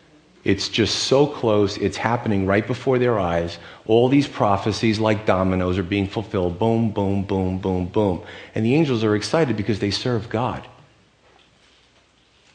[0.48, 1.76] It's just so close.
[1.76, 3.58] It's happening right before their eyes.
[3.86, 6.58] All these prophecies, like dominoes, are being fulfilled.
[6.58, 8.24] Boom, boom, boom, boom, boom.
[8.56, 10.66] And the angels are excited because they serve God.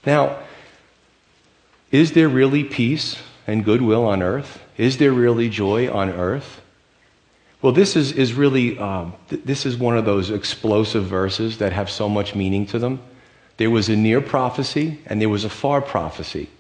[0.07, 0.39] Now,
[1.91, 4.63] is there really peace and goodwill on earth?
[4.79, 6.62] Is there really joy on earth?
[7.63, 11.73] Well, this is, is really, um, th- this is one of those explosive verses that
[11.73, 13.01] have so much meaning to them.
[13.57, 16.51] There was a near prophecy and there was a far prophecy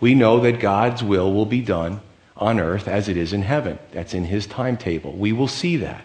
[0.00, 2.00] we know that God's will will be done
[2.36, 3.78] on earth as it is in heaven.
[3.92, 5.12] That's in his timetable.
[5.12, 6.04] We will see that.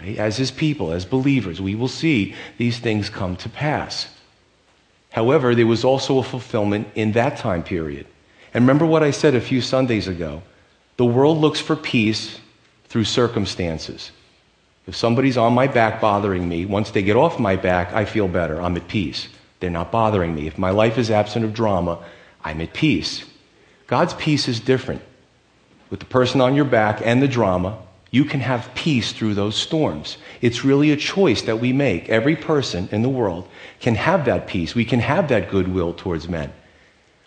[0.00, 0.18] Right?
[0.18, 4.08] As his people, as believers, we will see these things come to pass.
[5.12, 8.06] However, there was also a fulfillment in that time period.
[8.52, 10.42] And remember what I said a few Sundays ago
[10.96, 12.38] the world looks for peace
[12.94, 14.12] through circumstances.
[14.86, 18.28] If somebody's on my back bothering me, once they get off my back, I feel
[18.28, 18.62] better.
[18.62, 19.26] I'm at peace.
[19.58, 20.46] They're not bothering me.
[20.46, 22.04] If my life is absent of drama,
[22.44, 23.24] I'm at peace.
[23.88, 25.02] God's peace is different.
[25.90, 27.78] With the person on your back and the drama,
[28.12, 30.16] you can have peace through those storms.
[30.40, 32.08] It's really a choice that we make.
[32.08, 33.48] Every person in the world
[33.80, 34.76] can have that peace.
[34.76, 36.52] We can have that goodwill towards men.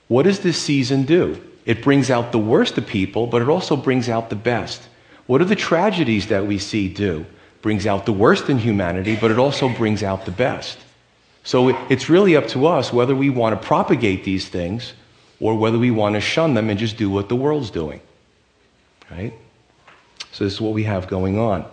[0.07, 1.43] What does this season do?
[1.65, 4.87] It brings out the worst of people, but it also brings out the best.
[5.27, 7.25] What do the tragedies that we see do?
[7.61, 10.79] Brings out the worst in humanity, but it also brings out the best.
[11.43, 14.93] So it's really up to us whether we want to propagate these things
[15.39, 18.01] or whether we want to shun them and just do what the world's doing.
[19.11, 19.33] Right?
[20.31, 21.65] So this is what we have going on.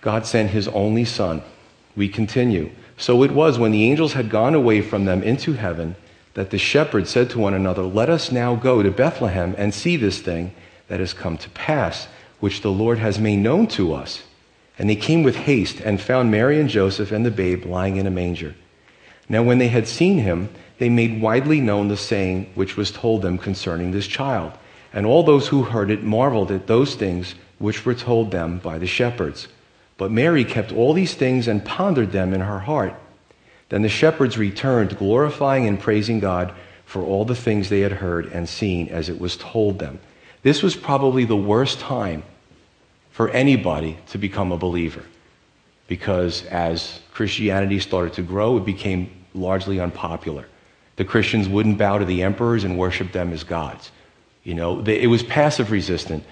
[0.00, 1.42] God sent his only son.
[1.96, 2.70] We continue.
[2.96, 5.96] So it was when the angels had gone away from them into heaven
[6.34, 9.96] that the shepherds said to one another, Let us now go to Bethlehem and see
[9.96, 10.52] this thing
[10.88, 12.06] that has come to pass,
[12.40, 14.22] which the Lord has made known to us.
[14.78, 18.06] And they came with haste and found Mary and Joseph and the babe lying in
[18.06, 18.54] a manger.
[19.28, 20.48] Now, when they had seen him,
[20.78, 24.52] they made widely known the saying which was told them concerning this child.
[24.92, 28.78] And all those who heard it marveled at those things which were told them by
[28.78, 29.48] the shepherds.
[29.96, 32.94] But Mary kept all these things and pondered them in her heart.
[33.68, 36.54] Then the shepherds returned, glorifying and praising God
[36.86, 39.98] for all the things they had heard and seen as it was told them.
[40.42, 42.22] This was probably the worst time
[43.10, 45.04] for anybody to become a believer
[45.88, 50.46] because as Christianity started to grow, it became largely unpopular.
[50.96, 53.90] The Christians wouldn't bow to the emperors and worship them as gods.
[54.44, 56.24] You know, they, it was passive resistant.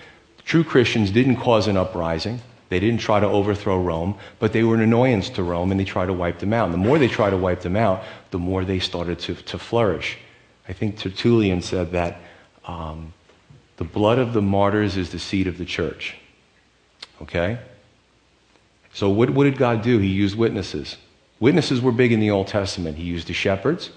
[0.44, 2.40] True Christians didn't cause an uprising.
[2.68, 5.84] They didn't try to overthrow Rome, but they were an annoyance to Rome and they
[5.84, 6.66] tried to wipe them out.
[6.66, 9.58] And the more they tried to wipe them out, the more they started to, to
[9.58, 10.18] flourish.
[10.68, 12.20] I think Tertullian said that
[12.64, 13.12] um,
[13.76, 16.16] the blood of the martyrs is the seed of the church.
[17.22, 17.58] Okay?
[18.92, 19.98] So, what, what did God do?
[19.98, 20.96] He used witnesses.
[21.38, 22.96] Witnesses were big in the Old Testament.
[22.96, 23.90] He used the shepherds,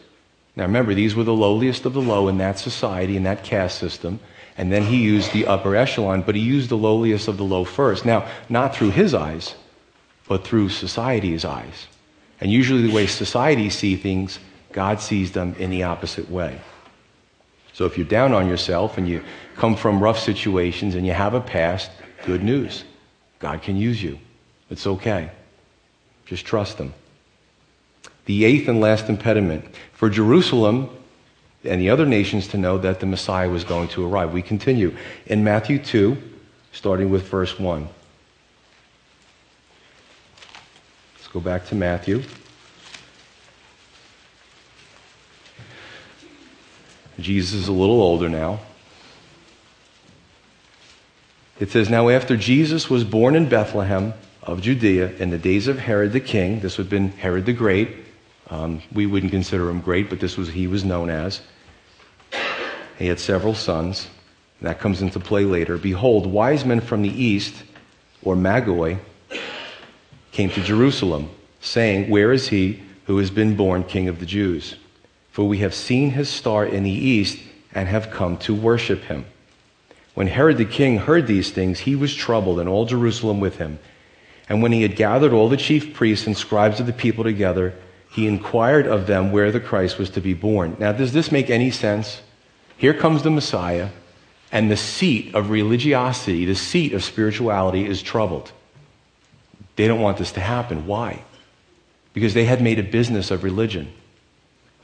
[0.60, 3.80] now remember, these were the lowliest of the low in that society, in that caste
[3.80, 4.20] system.
[4.58, 7.64] And then he used the upper echelon, but he used the lowliest of the low
[7.64, 8.06] first.
[8.06, 9.56] Now, not through his eyes,
[10.28, 11.88] but through society's eyes.
[12.41, 14.39] And usually, the way society sees things,
[14.74, 16.60] God sees them in the opposite way.
[17.80, 19.24] So, if you're down on yourself and you
[19.56, 21.90] come from rough situations and you have a past,
[22.26, 22.84] good news.
[23.40, 24.20] God can use you.
[24.70, 25.32] It's okay.
[26.26, 26.94] Just trust Him
[28.26, 29.64] the eighth and last impediment
[29.94, 30.90] for Jerusalem
[31.64, 34.34] and the other nations to know that the Messiah was going to arrive.
[34.34, 34.94] We continue
[35.28, 36.18] in Matthew 2,
[36.74, 37.88] starting with verse 1.
[41.16, 42.24] Let's go back to Matthew.
[47.22, 48.59] Jesus is a little older now.
[51.59, 55.78] It says, Now after Jesus was born in Bethlehem of Judea in the days of
[55.78, 57.89] Herod the king, this would have been Herod the Great.
[58.49, 61.41] Um, we wouldn't consider him great, but this was he was known as.
[62.97, 64.07] He had several sons.
[64.61, 65.78] That comes into play later.
[65.78, 67.63] Behold, wise men from the east,
[68.24, 68.99] or Magoi,
[70.32, 71.30] came to Jerusalem,
[71.61, 74.76] saying, Where is he who has been born king of the Jews?
[75.32, 77.40] For we have seen his star in the east
[77.74, 79.26] and have come to worship him.
[80.16, 83.80] When Herod the king heard these things, he was troubled, and all Jerusalem with him.
[84.50, 87.76] And when he had gathered all the chief priests and scribes of the people together,
[88.12, 90.76] he inquired of them where the Christ was to be born.
[90.80, 92.22] Now, does this make any sense?
[92.76, 93.90] Here comes the Messiah,
[94.52, 98.52] and the seat of religiosity, the seat of spirituality, is troubled.
[99.76, 100.88] They don't want this to happen.
[100.88, 101.22] Why?
[102.14, 103.94] Because they had made a business of religion.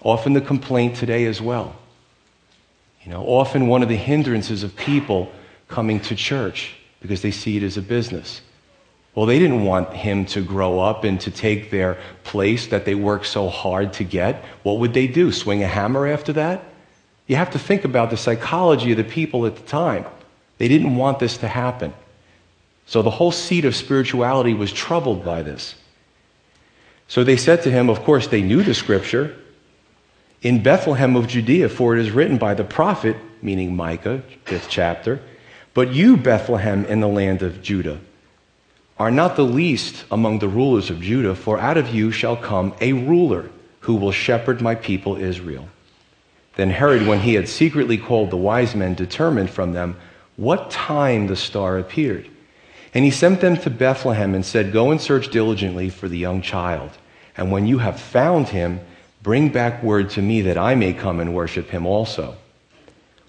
[0.06, 1.76] Often the complaint today as well.
[3.04, 5.32] You know, often one of the hindrances of people
[5.68, 8.42] coming to church because they see it as a business.
[9.16, 12.94] Well, they didn't want him to grow up and to take their place that they
[12.94, 14.46] worked so hard to get.
[14.62, 15.32] What would they do?
[15.32, 16.64] Swing a hammer after that?
[17.26, 20.06] You have to think about the psychology of the people at the time.
[20.60, 21.96] They didn't want this to happen.
[22.86, 25.74] So the whole seat of spirituality was troubled by this.
[27.08, 29.36] So they said to him, of course, they knew the scripture
[30.42, 35.20] in Bethlehem of Judea, for it is written by the prophet, meaning Micah, fifth chapter,
[35.74, 38.00] but you, Bethlehem, in the land of Judah,
[38.98, 42.74] are not the least among the rulers of Judah, for out of you shall come
[42.80, 43.50] a ruler
[43.82, 45.68] who will shepherd my people Israel.
[46.56, 49.98] Then Herod, when he had secretly called the wise men, determined from them
[50.38, 52.30] what time the star appeared.
[52.94, 56.42] And he sent them to Bethlehem and said, Go and search diligently for the young
[56.42, 56.92] child.
[57.36, 58.80] And when you have found him,
[59.26, 62.36] Bring back word to me that I may come and worship him also.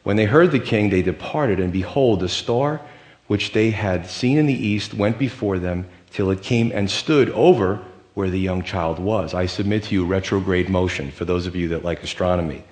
[0.02, 2.82] When they heard the king, they departed, and behold, the star
[3.28, 7.30] which they had seen in the east went before them till it came and stood
[7.30, 7.80] over
[8.12, 9.32] where the young child was.
[9.32, 12.62] I submit to you retrograde motion for those of you that like astronomy.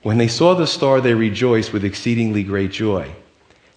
[0.00, 3.10] When they saw the star, they rejoiced with exceedingly great joy.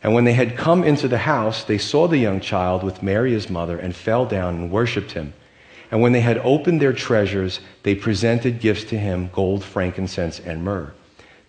[0.02, 3.34] And when they had come into the house, they saw the young child with Mary
[3.34, 5.34] his mother and fell down and worshipped him.
[5.92, 10.64] And when they had opened their treasures, they presented gifts to him gold, frankincense, and
[10.64, 10.94] myrrh.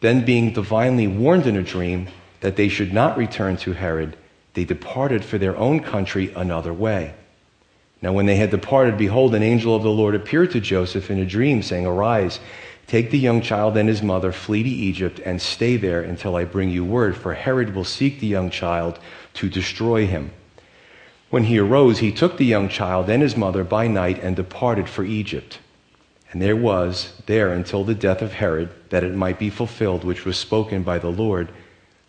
[0.01, 2.09] Then, being divinely warned in a dream
[2.41, 4.17] that they should not return to Herod,
[4.55, 7.15] they departed for their own country another way.
[8.03, 11.21] Now, when they had departed, behold, an angel of the Lord appeared to Joseph in
[11.21, 12.41] a dream, saying, Arise,
[12.89, 16.45] take the young child and his mother, flee to Egypt, and stay there until I
[16.45, 18.99] bring you word, for Herod will seek the young child
[19.35, 20.33] to destroy him.
[21.33, 24.87] When he arose, he took the young child and his mother by night and departed
[24.87, 25.61] for Egypt.
[26.31, 30.27] And there was there until the death of Herod, that it might be fulfilled, which
[30.27, 31.49] was spoken by the Lord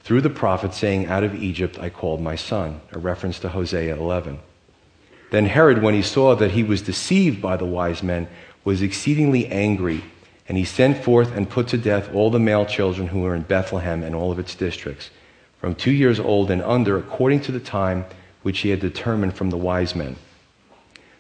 [0.02, 3.96] through the prophet, saying, Out of Egypt I called my son, a reference to Hosea
[3.96, 4.40] 11.
[5.32, 8.28] Then Herod, when he saw that he was deceived by the wise men,
[8.66, 10.04] was exceedingly angry,
[10.50, 13.44] and he sent forth and put to death all the male children who were in
[13.44, 15.12] Bethlehem and all of its districts,
[15.62, 18.04] from two years old and under, according to the time
[18.44, 20.16] which he had determined from the wise men.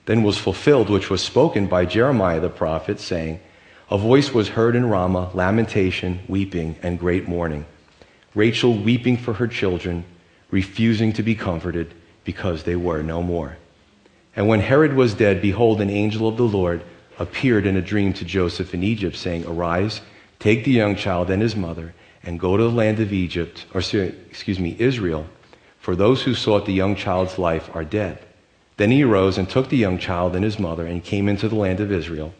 [0.05, 3.39] Then was fulfilled which was spoken by Jeremiah the prophet, saying,
[3.89, 7.65] A voice was heard in Ramah, lamentation, weeping, and great mourning.
[8.35, 10.03] Rachel weeping for her children,
[10.51, 11.93] refusing to be comforted,
[12.25, 13.57] because they were no more.
[14.35, 16.83] And when Herod was dead, behold, an angel of the Lord
[17.19, 20.01] appeared in a dream to Joseph in Egypt, saying, Arise,
[20.39, 21.93] take the young child and his mother,
[22.23, 25.27] and go to the land of Egypt, or excuse me, Israel
[25.83, 28.17] for those who sought the young child's life are dead.
[28.77, 31.57] Then he arose and took the young child and his mother and came into the
[31.57, 32.33] land of Israel.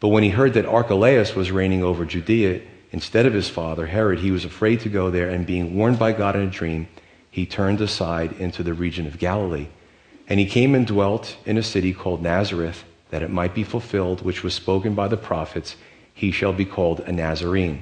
[0.00, 4.18] But when he heard that Archelaus was reigning over Judea instead of his father, Herod,
[4.18, 6.88] he was afraid to go there, and being warned by God in a dream,
[7.30, 9.68] he turned aside into the region of Galilee.
[10.26, 14.22] And he came and dwelt in a city called Nazareth, that it might be fulfilled,
[14.22, 15.76] which was spoken by the prophets,
[16.12, 17.80] he shall be called a Nazarene.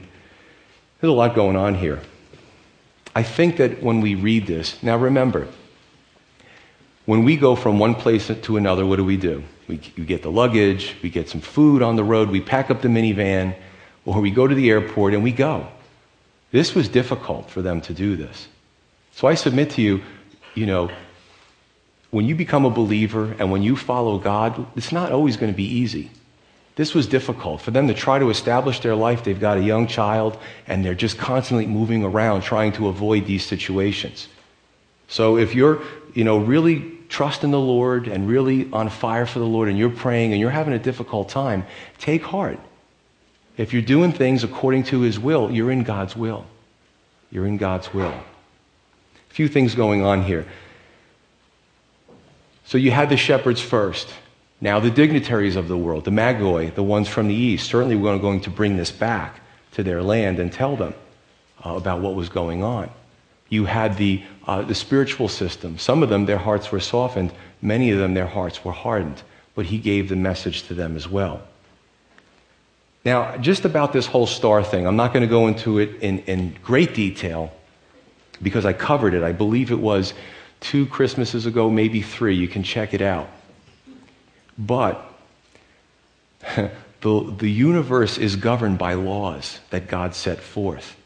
[1.01, 2.03] There's a lot going on here.
[3.17, 5.49] I think that when we read this, now remember,
[7.07, 9.43] when we go from one place to another, what do we do?
[9.69, 12.83] We, we, get the luggage, we get some food on the road, we pack up
[12.83, 13.57] the minivan,
[14.05, 15.67] or we go to the airport and we go.
[16.51, 18.49] This was difficult for them to do this.
[19.13, 20.03] So I submit to you,
[20.55, 20.91] you know,
[22.11, 25.57] when you become a believer and when you follow God, it's not always going to
[25.57, 26.11] be easy.
[26.77, 27.63] This was difficult.
[27.63, 30.95] For them to try to establish their life, they've got a young child and they're
[30.95, 34.29] just constantly moving around trying to avoid these situations.
[35.09, 35.83] So if you're,
[36.15, 39.89] you know, really trusting the Lord and really on fire for the Lord and you're
[39.89, 41.65] praying and you're having a difficult time,
[41.99, 42.61] take heart.
[43.57, 46.45] If you're doing things according to His will, you're in God's will.
[47.31, 48.13] You're in God's will.
[48.13, 50.47] A few things going on here.
[52.67, 54.09] So you had the shepherds first.
[54.61, 58.19] Now the dignitaries of the world, the Magoi, the ones from the east, certainly we're
[58.19, 59.41] going to bring this back
[59.73, 60.95] to their land and tell them
[61.65, 62.91] uh, about what was going on.
[63.49, 65.79] You had the, uh, the spiritual system.
[65.79, 67.33] Some of them, their hearts were softened.
[67.63, 69.23] Many of them, their hearts were hardened.
[69.55, 71.43] But he gave the message to them as well.
[73.05, 76.19] Now, just about this whole star thing, I'm not going to go into it in,
[76.21, 77.53] in great detail
[78.43, 79.23] because I covered it.
[79.23, 80.13] I believe it was
[80.59, 82.35] two Christmases ago, maybe three.
[82.35, 83.29] You can check it out.
[84.59, 85.03] But
[87.01, 90.97] the, the universe is governed by laws that God set forth.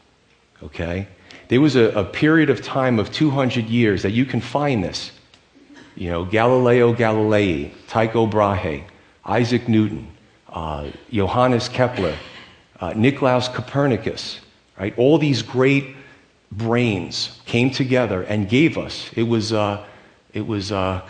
[0.63, 1.07] Okay?
[1.47, 5.11] There was a, a period of time of 200 years that you can find this.
[5.95, 8.85] You know, Galileo Galilei, Tycho Brahe,
[9.25, 10.07] Isaac Newton,
[10.49, 12.15] uh, Johannes Kepler,
[12.79, 14.39] uh, Nicolaus Copernicus,
[14.79, 14.97] right?
[14.97, 15.95] All these great
[16.51, 19.09] brains came together and gave us.
[19.15, 19.85] It was, uh,
[20.33, 21.01] it was uh,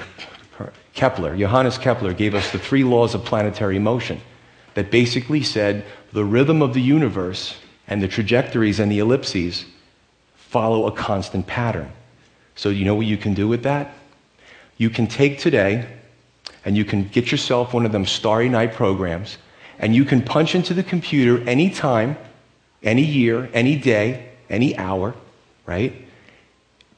[0.94, 4.22] Kepler, Johannes Kepler, gave us the three laws of planetary motion
[4.74, 9.66] that basically said the rhythm of the universe and the trajectories and the ellipses
[10.36, 11.92] follow a constant pattern.
[12.56, 13.94] So, you know what you can do with that?
[14.78, 15.88] You can take today
[16.66, 19.38] and you can get yourself one of them starry night programs
[19.80, 22.18] and you can punch into the computer any time,
[22.84, 25.16] any year, any day, any hour,
[25.66, 25.94] right?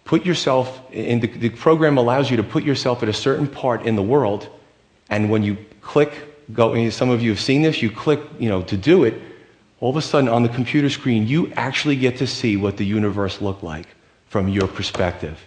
[0.06, 3.84] Put yourself in the, the program allows you to put yourself at a certain part
[3.84, 4.49] in the world,
[5.10, 6.12] and when you click,
[6.54, 9.22] go, some of you have seen this, you click, you know, to do it,
[9.80, 12.86] all of a sudden on the computer screen, you actually get to see what the
[12.86, 13.88] universe looked like
[14.28, 15.39] from your perspective.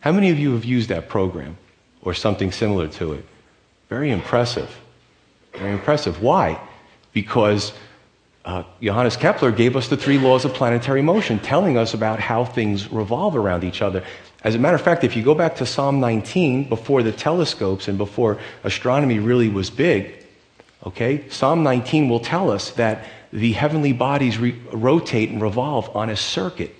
[0.00, 1.56] How many of you have used that program
[2.02, 3.24] or something similar to it?
[3.88, 4.76] Very impressive.
[5.52, 6.22] Very impressive.
[6.22, 6.60] Why?
[7.12, 7.72] Because
[8.50, 12.44] uh, Johannes Kepler gave us the three laws of planetary motion, telling us about how
[12.44, 14.02] things revolve around each other.
[14.42, 17.86] As a matter of fact, if you go back to Psalm 19, before the telescopes
[17.86, 20.26] and before astronomy really was big,
[20.84, 26.10] okay, Psalm 19 will tell us that the heavenly bodies re- rotate and revolve on
[26.10, 26.74] a circuit.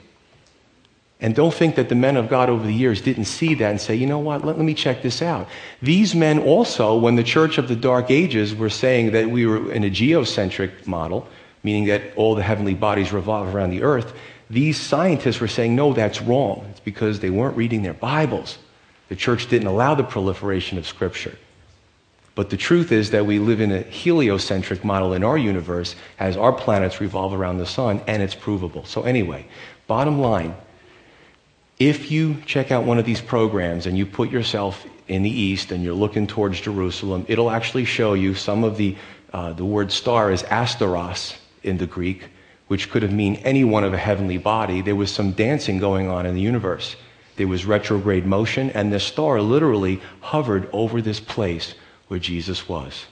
[1.20, 3.80] And don't think that the men of God over the years didn't see that and
[3.80, 5.46] say, you know what, let, let, me check this out.
[5.82, 9.70] These men also, when the church of the Dark Ages were saying that we were
[9.70, 11.28] in a geocentric model,
[11.62, 14.12] meaning that all the heavenly bodies revolve around the earth,
[14.48, 16.66] these scientists were saying, no, that's wrong.
[16.70, 18.58] It's because they weren't reading their Bibles.
[19.08, 21.36] The church didn't allow the proliferation of Scripture.
[22.34, 26.36] But the truth is that we live in a heliocentric model in our universe as
[26.36, 28.84] our planets revolve around the sun, and it's provable.
[28.84, 29.46] So, anyway,
[29.86, 30.54] bottom line
[31.80, 35.72] if you check out one of these programs and you put yourself in the east
[35.72, 38.96] and you're looking towards Jerusalem, it'll actually show you some of the,
[39.32, 42.28] uh, the word star is asteros in the Greek,
[42.68, 44.80] which could have mean any one of a heavenly body.
[44.80, 46.96] There was some dancing going on in the universe.
[47.36, 51.74] There was retrograde motion, and the star literally hovered over this place
[52.08, 53.06] where Jesus was.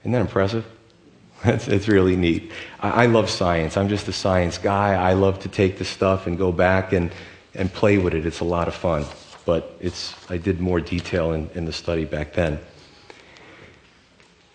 [0.00, 0.66] Isn't that impressive?
[1.44, 2.50] It's really neat.
[2.80, 3.76] I, I love science.
[3.76, 4.94] I'm just a science guy.
[4.94, 7.12] I love to take the stuff and go back and,
[7.54, 8.26] and play with it.
[8.26, 9.04] It's a lot of fun.
[9.44, 12.58] But it's, I did more detail in, in the study back then.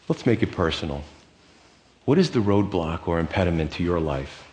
[0.09, 1.03] Let's make it personal.
[2.05, 4.47] What is the roadblock or impediment to your life?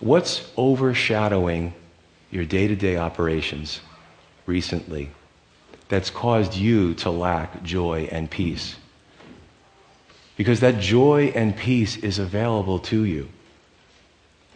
[0.00, 1.74] What's overshadowing
[2.30, 3.80] your day to day operations
[4.46, 5.10] recently?
[5.92, 8.76] that's caused you to lack joy and peace.
[10.38, 13.28] Because that joy and peace is available to you.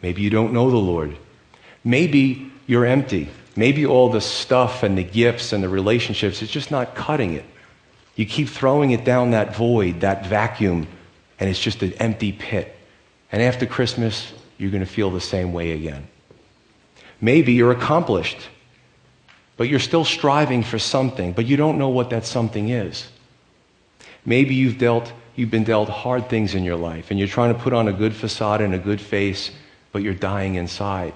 [0.00, 1.14] Maybe you don't know the Lord.
[1.84, 3.28] Maybe you're empty.
[3.54, 7.44] Maybe all the stuff and the gifts and the relationships is just not cutting it.
[8.16, 10.88] You keep throwing it down that void, that vacuum,
[11.38, 12.74] and it's just an empty pit.
[13.30, 16.08] And after Christmas, you're going to feel the same way again.
[17.20, 18.38] Maybe you're accomplished
[19.56, 23.08] but you're still striving for something, but you don't know what that something is.
[24.24, 27.60] Maybe you've dealt you've been dealt hard things in your life and you're trying to
[27.60, 29.50] put on a good facade and a good face,
[29.92, 31.12] but you're dying inside.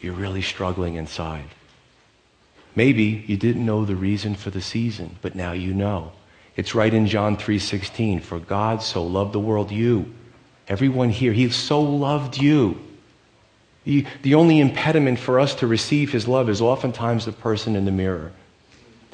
[0.00, 1.48] You're really struggling inside.
[2.76, 6.12] Maybe you didn't know the reason for the season, but now you know.
[6.58, 10.12] It's right in John 3:16, for God so loved the world you.
[10.68, 12.76] Everyone here, he so loved you
[13.88, 17.86] the, the only impediment for us to receive his love is oftentimes the person in
[17.86, 18.32] the mirror.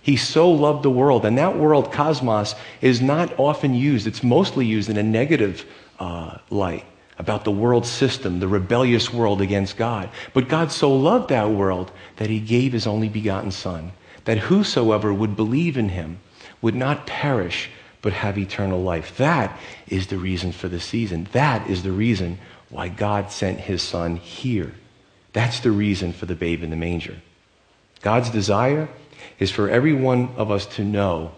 [0.02, 4.08] He so loved the world, and that world, cosmos, is not often used.
[4.08, 5.64] It's mostly used in a negative
[6.00, 6.84] uh, light
[7.20, 10.10] about the world system, the rebellious world against God.
[10.32, 13.92] But God so loved that world that he gave his only begotten Son,
[14.24, 16.18] that whosoever would believe in him
[16.64, 17.68] would not perish,
[18.00, 19.18] but have eternal life.
[19.18, 21.28] That is the reason for the season.
[21.32, 22.38] That is the reason
[22.70, 24.72] why God sent his son here.
[25.34, 27.16] That's the reason for the babe in the manger.
[28.00, 28.88] God's desire
[29.38, 31.32] is for every one of us to know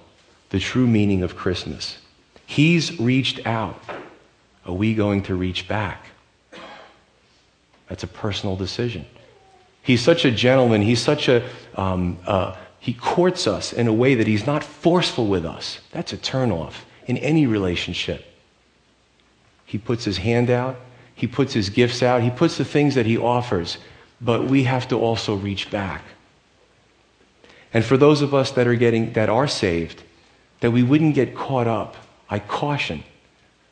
[0.51, 1.99] the true meaning of Christmas.
[2.47, 3.83] He's reached out.
[4.65, 6.07] Are we going to reach back?
[7.89, 9.07] That's a personal decision.
[9.83, 10.83] He's such a gentleman.
[10.83, 11.43] He's such a,
[11.75, 12.55] um, uh,
[12.87, 15.81] he courts us in a way that he's not forceful with us.
[15.91, 18.25] That's a turnoff in any relationship.
[19.65, 20.77] He puts his hand out,
[21.13, 23.79] he puts his gifts out, he puts the things that he offers,
[24.21, 26.05] but we have to also reach back.
[27.75, 30.05] And for those of us that are getting that are saved,
[30.61, 31.97] that we wouldn't get caught up.
[32.31, 33.03] I caution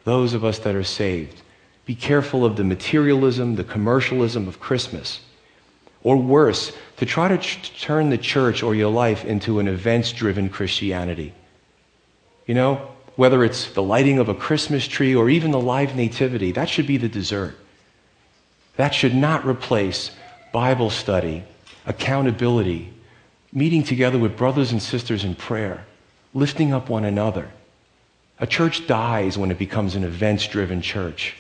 [0.02, 1.40] those of us that are saved.
[1.86, 5.20] Be careful of the materialism, the commercialism of Christmas.
[6.04, 10.12] Or worse, to try to ch- turn the church or your life into an events
[10.12, 11.34] driven Christianity.
[12.46, 16.52] You know, whether it's the lighting of a Christmas tree or even the live nativity,
[16.52, 17.56] that should be the dessert.
[18.76, 20.10] That should not replace
[20.52, 21.44] Bible study,
[21.86, 22.92] accountability,
[23.52, 25.86] meeting together with brothers and sisters in prayer,
[26.32, 27.50] lifting up one another.
[28.40, 31.36] A church dies when it becomes an events driven church.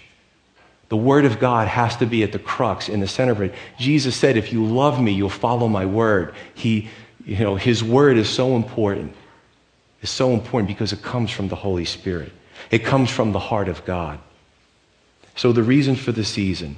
[0.88, 3.54] The Word of God has to be at the crux, in the center of it.
[3.78, 6.34] Jesus said, If you love me, you'll follow my Word.
[6.54, 6.88] He,
[7.24, 9.14] you know, His Word is so important.
[10.02, 12.32] It's so important because it comes from the Holy Spirit,
[12.70, 14.18] it comes from the heart of God.
[15.36, 16.76] So, the reason for the season,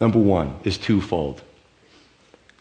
[0.00, 1.42] number one, is twofold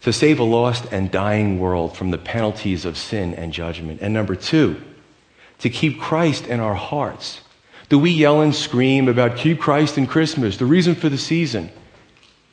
[0.02, 4.00] to save a lost and dying world from the penalties of sin and judgment.
[4.04, 4.80] And number two,
[5.60, 7.42] to keep Christ in our hearts
[7.90, 11.70] do we yell and scream about keep Christ in Christmas, the reason for the season?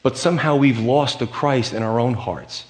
[0.02, 2.66] But somehow we've lost the Christ in our own hearts.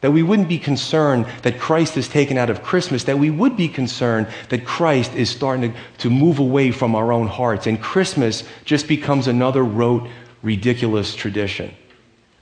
[0.00, 3.56] That we wouldn't be concerned that Christ is taken out of Christmas, that we would
[3.56, 7.82] be concerned that Christ is starting to, to move away from our own hearts, and
[7.82, 10.08] Christmas just becomes another rote,
[10.42, 11.74] ridiculous tradition.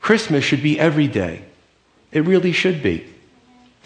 [0.00, 1.44] Christmas should be every day.
[2.12, 3.06] It really should be.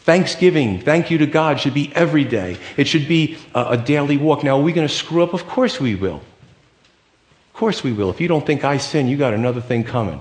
[0.03, 2.57] Thanksgiving, thank you to God, should be every day.
[2.77, 4.43] It should be a, a daily walk.
[4.43, 5.35] Now, are we going to screw up?
[5.35, 6.17] Of course we will.
[6.17, 8.11] Of course we will.
[8.11, 10.21] If you don't think I sin, you got another thing coming.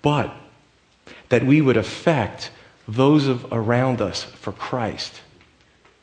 [0.00, 0.34] But
[1.28, 2.50] that we would affect
[2.88, 5.20] those of, around us for Christ,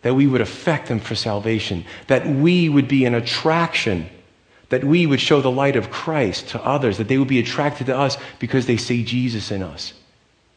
[0.04, 4.10] that we would affect them for salvation, that we would be an attraction,
[4.70, 7.88] that we would show the light of Christ to others, that they would be attracted
[7.88, 9.94] to us because they see Jesus in us.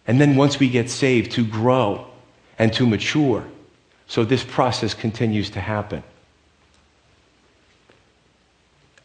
[0.07, 2.07] And then once we get saved, to grow
[2.59, 3.45] and to mature.
[4.07, 6.03] So this process continues to happen.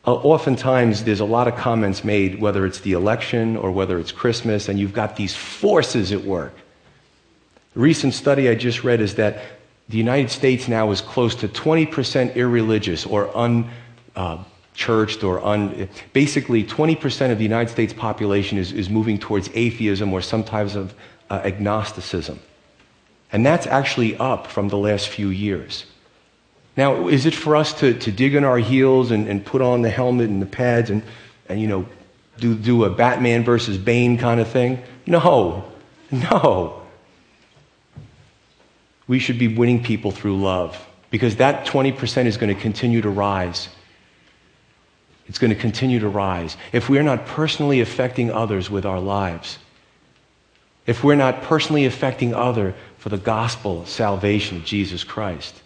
[0.06, 4.12] Uh, oftentimes, there's a lot of comments made, whether it's the election or whether it's
[4.12, 6.54] Christmas, and you've got these forces at work.
[7.76, 9.44] A recent study I just read is that
[9.90, 13.70] the United States now is close to 20% irreligious or un.
[14.16, 14.44] Uh,
[14.78, 20.14] churched or un, basically 20% of the United States population is, is moving towards atheism
[20.14, 20.94] or some types of
[21.32, 22.40] uh, agnosticism.
[23.34, 25.86] And that's actually up from the last few years.
[26.78, 29.82] Now, is it for us to, to dig in our heels and, and put on
[29.82, 31.02] the helmet and the pads and,
[31.50, 31.88] and you know,
[32.38, 34.80] do, do a Batman versus Bane kind of thing?
[35.08, 35.66] No,
[36.12, 36.84] no.
[39.08, 40.78] We should be winning people through love
[41.10, 43.70] because that 20% is going to continue to rise.
[45.28, 46.56] It's going to continue to rise.
[46.72, 49.60] If we're not personally affecting others with our lives,
[50.86, 55.62] if we're not personally affecting other for the gospel salvation of Jesus Christ.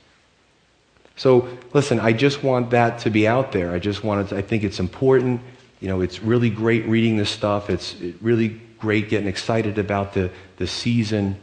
[1.16, 3.72] So, listen, I just want that to be out there.
[3.72, 5.42] I just wanted to, I think it's important.
[5.80, 7.70] You know, it's really great reading this stuff.
[7.70, 11.38] It's really great getting excited about the, the season.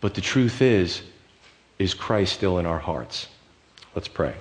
[0.00, 1.00] But the truth is,
[1.78, 3.28] is Christ still in our hearts?
[3.94, 4.34] Let's pray.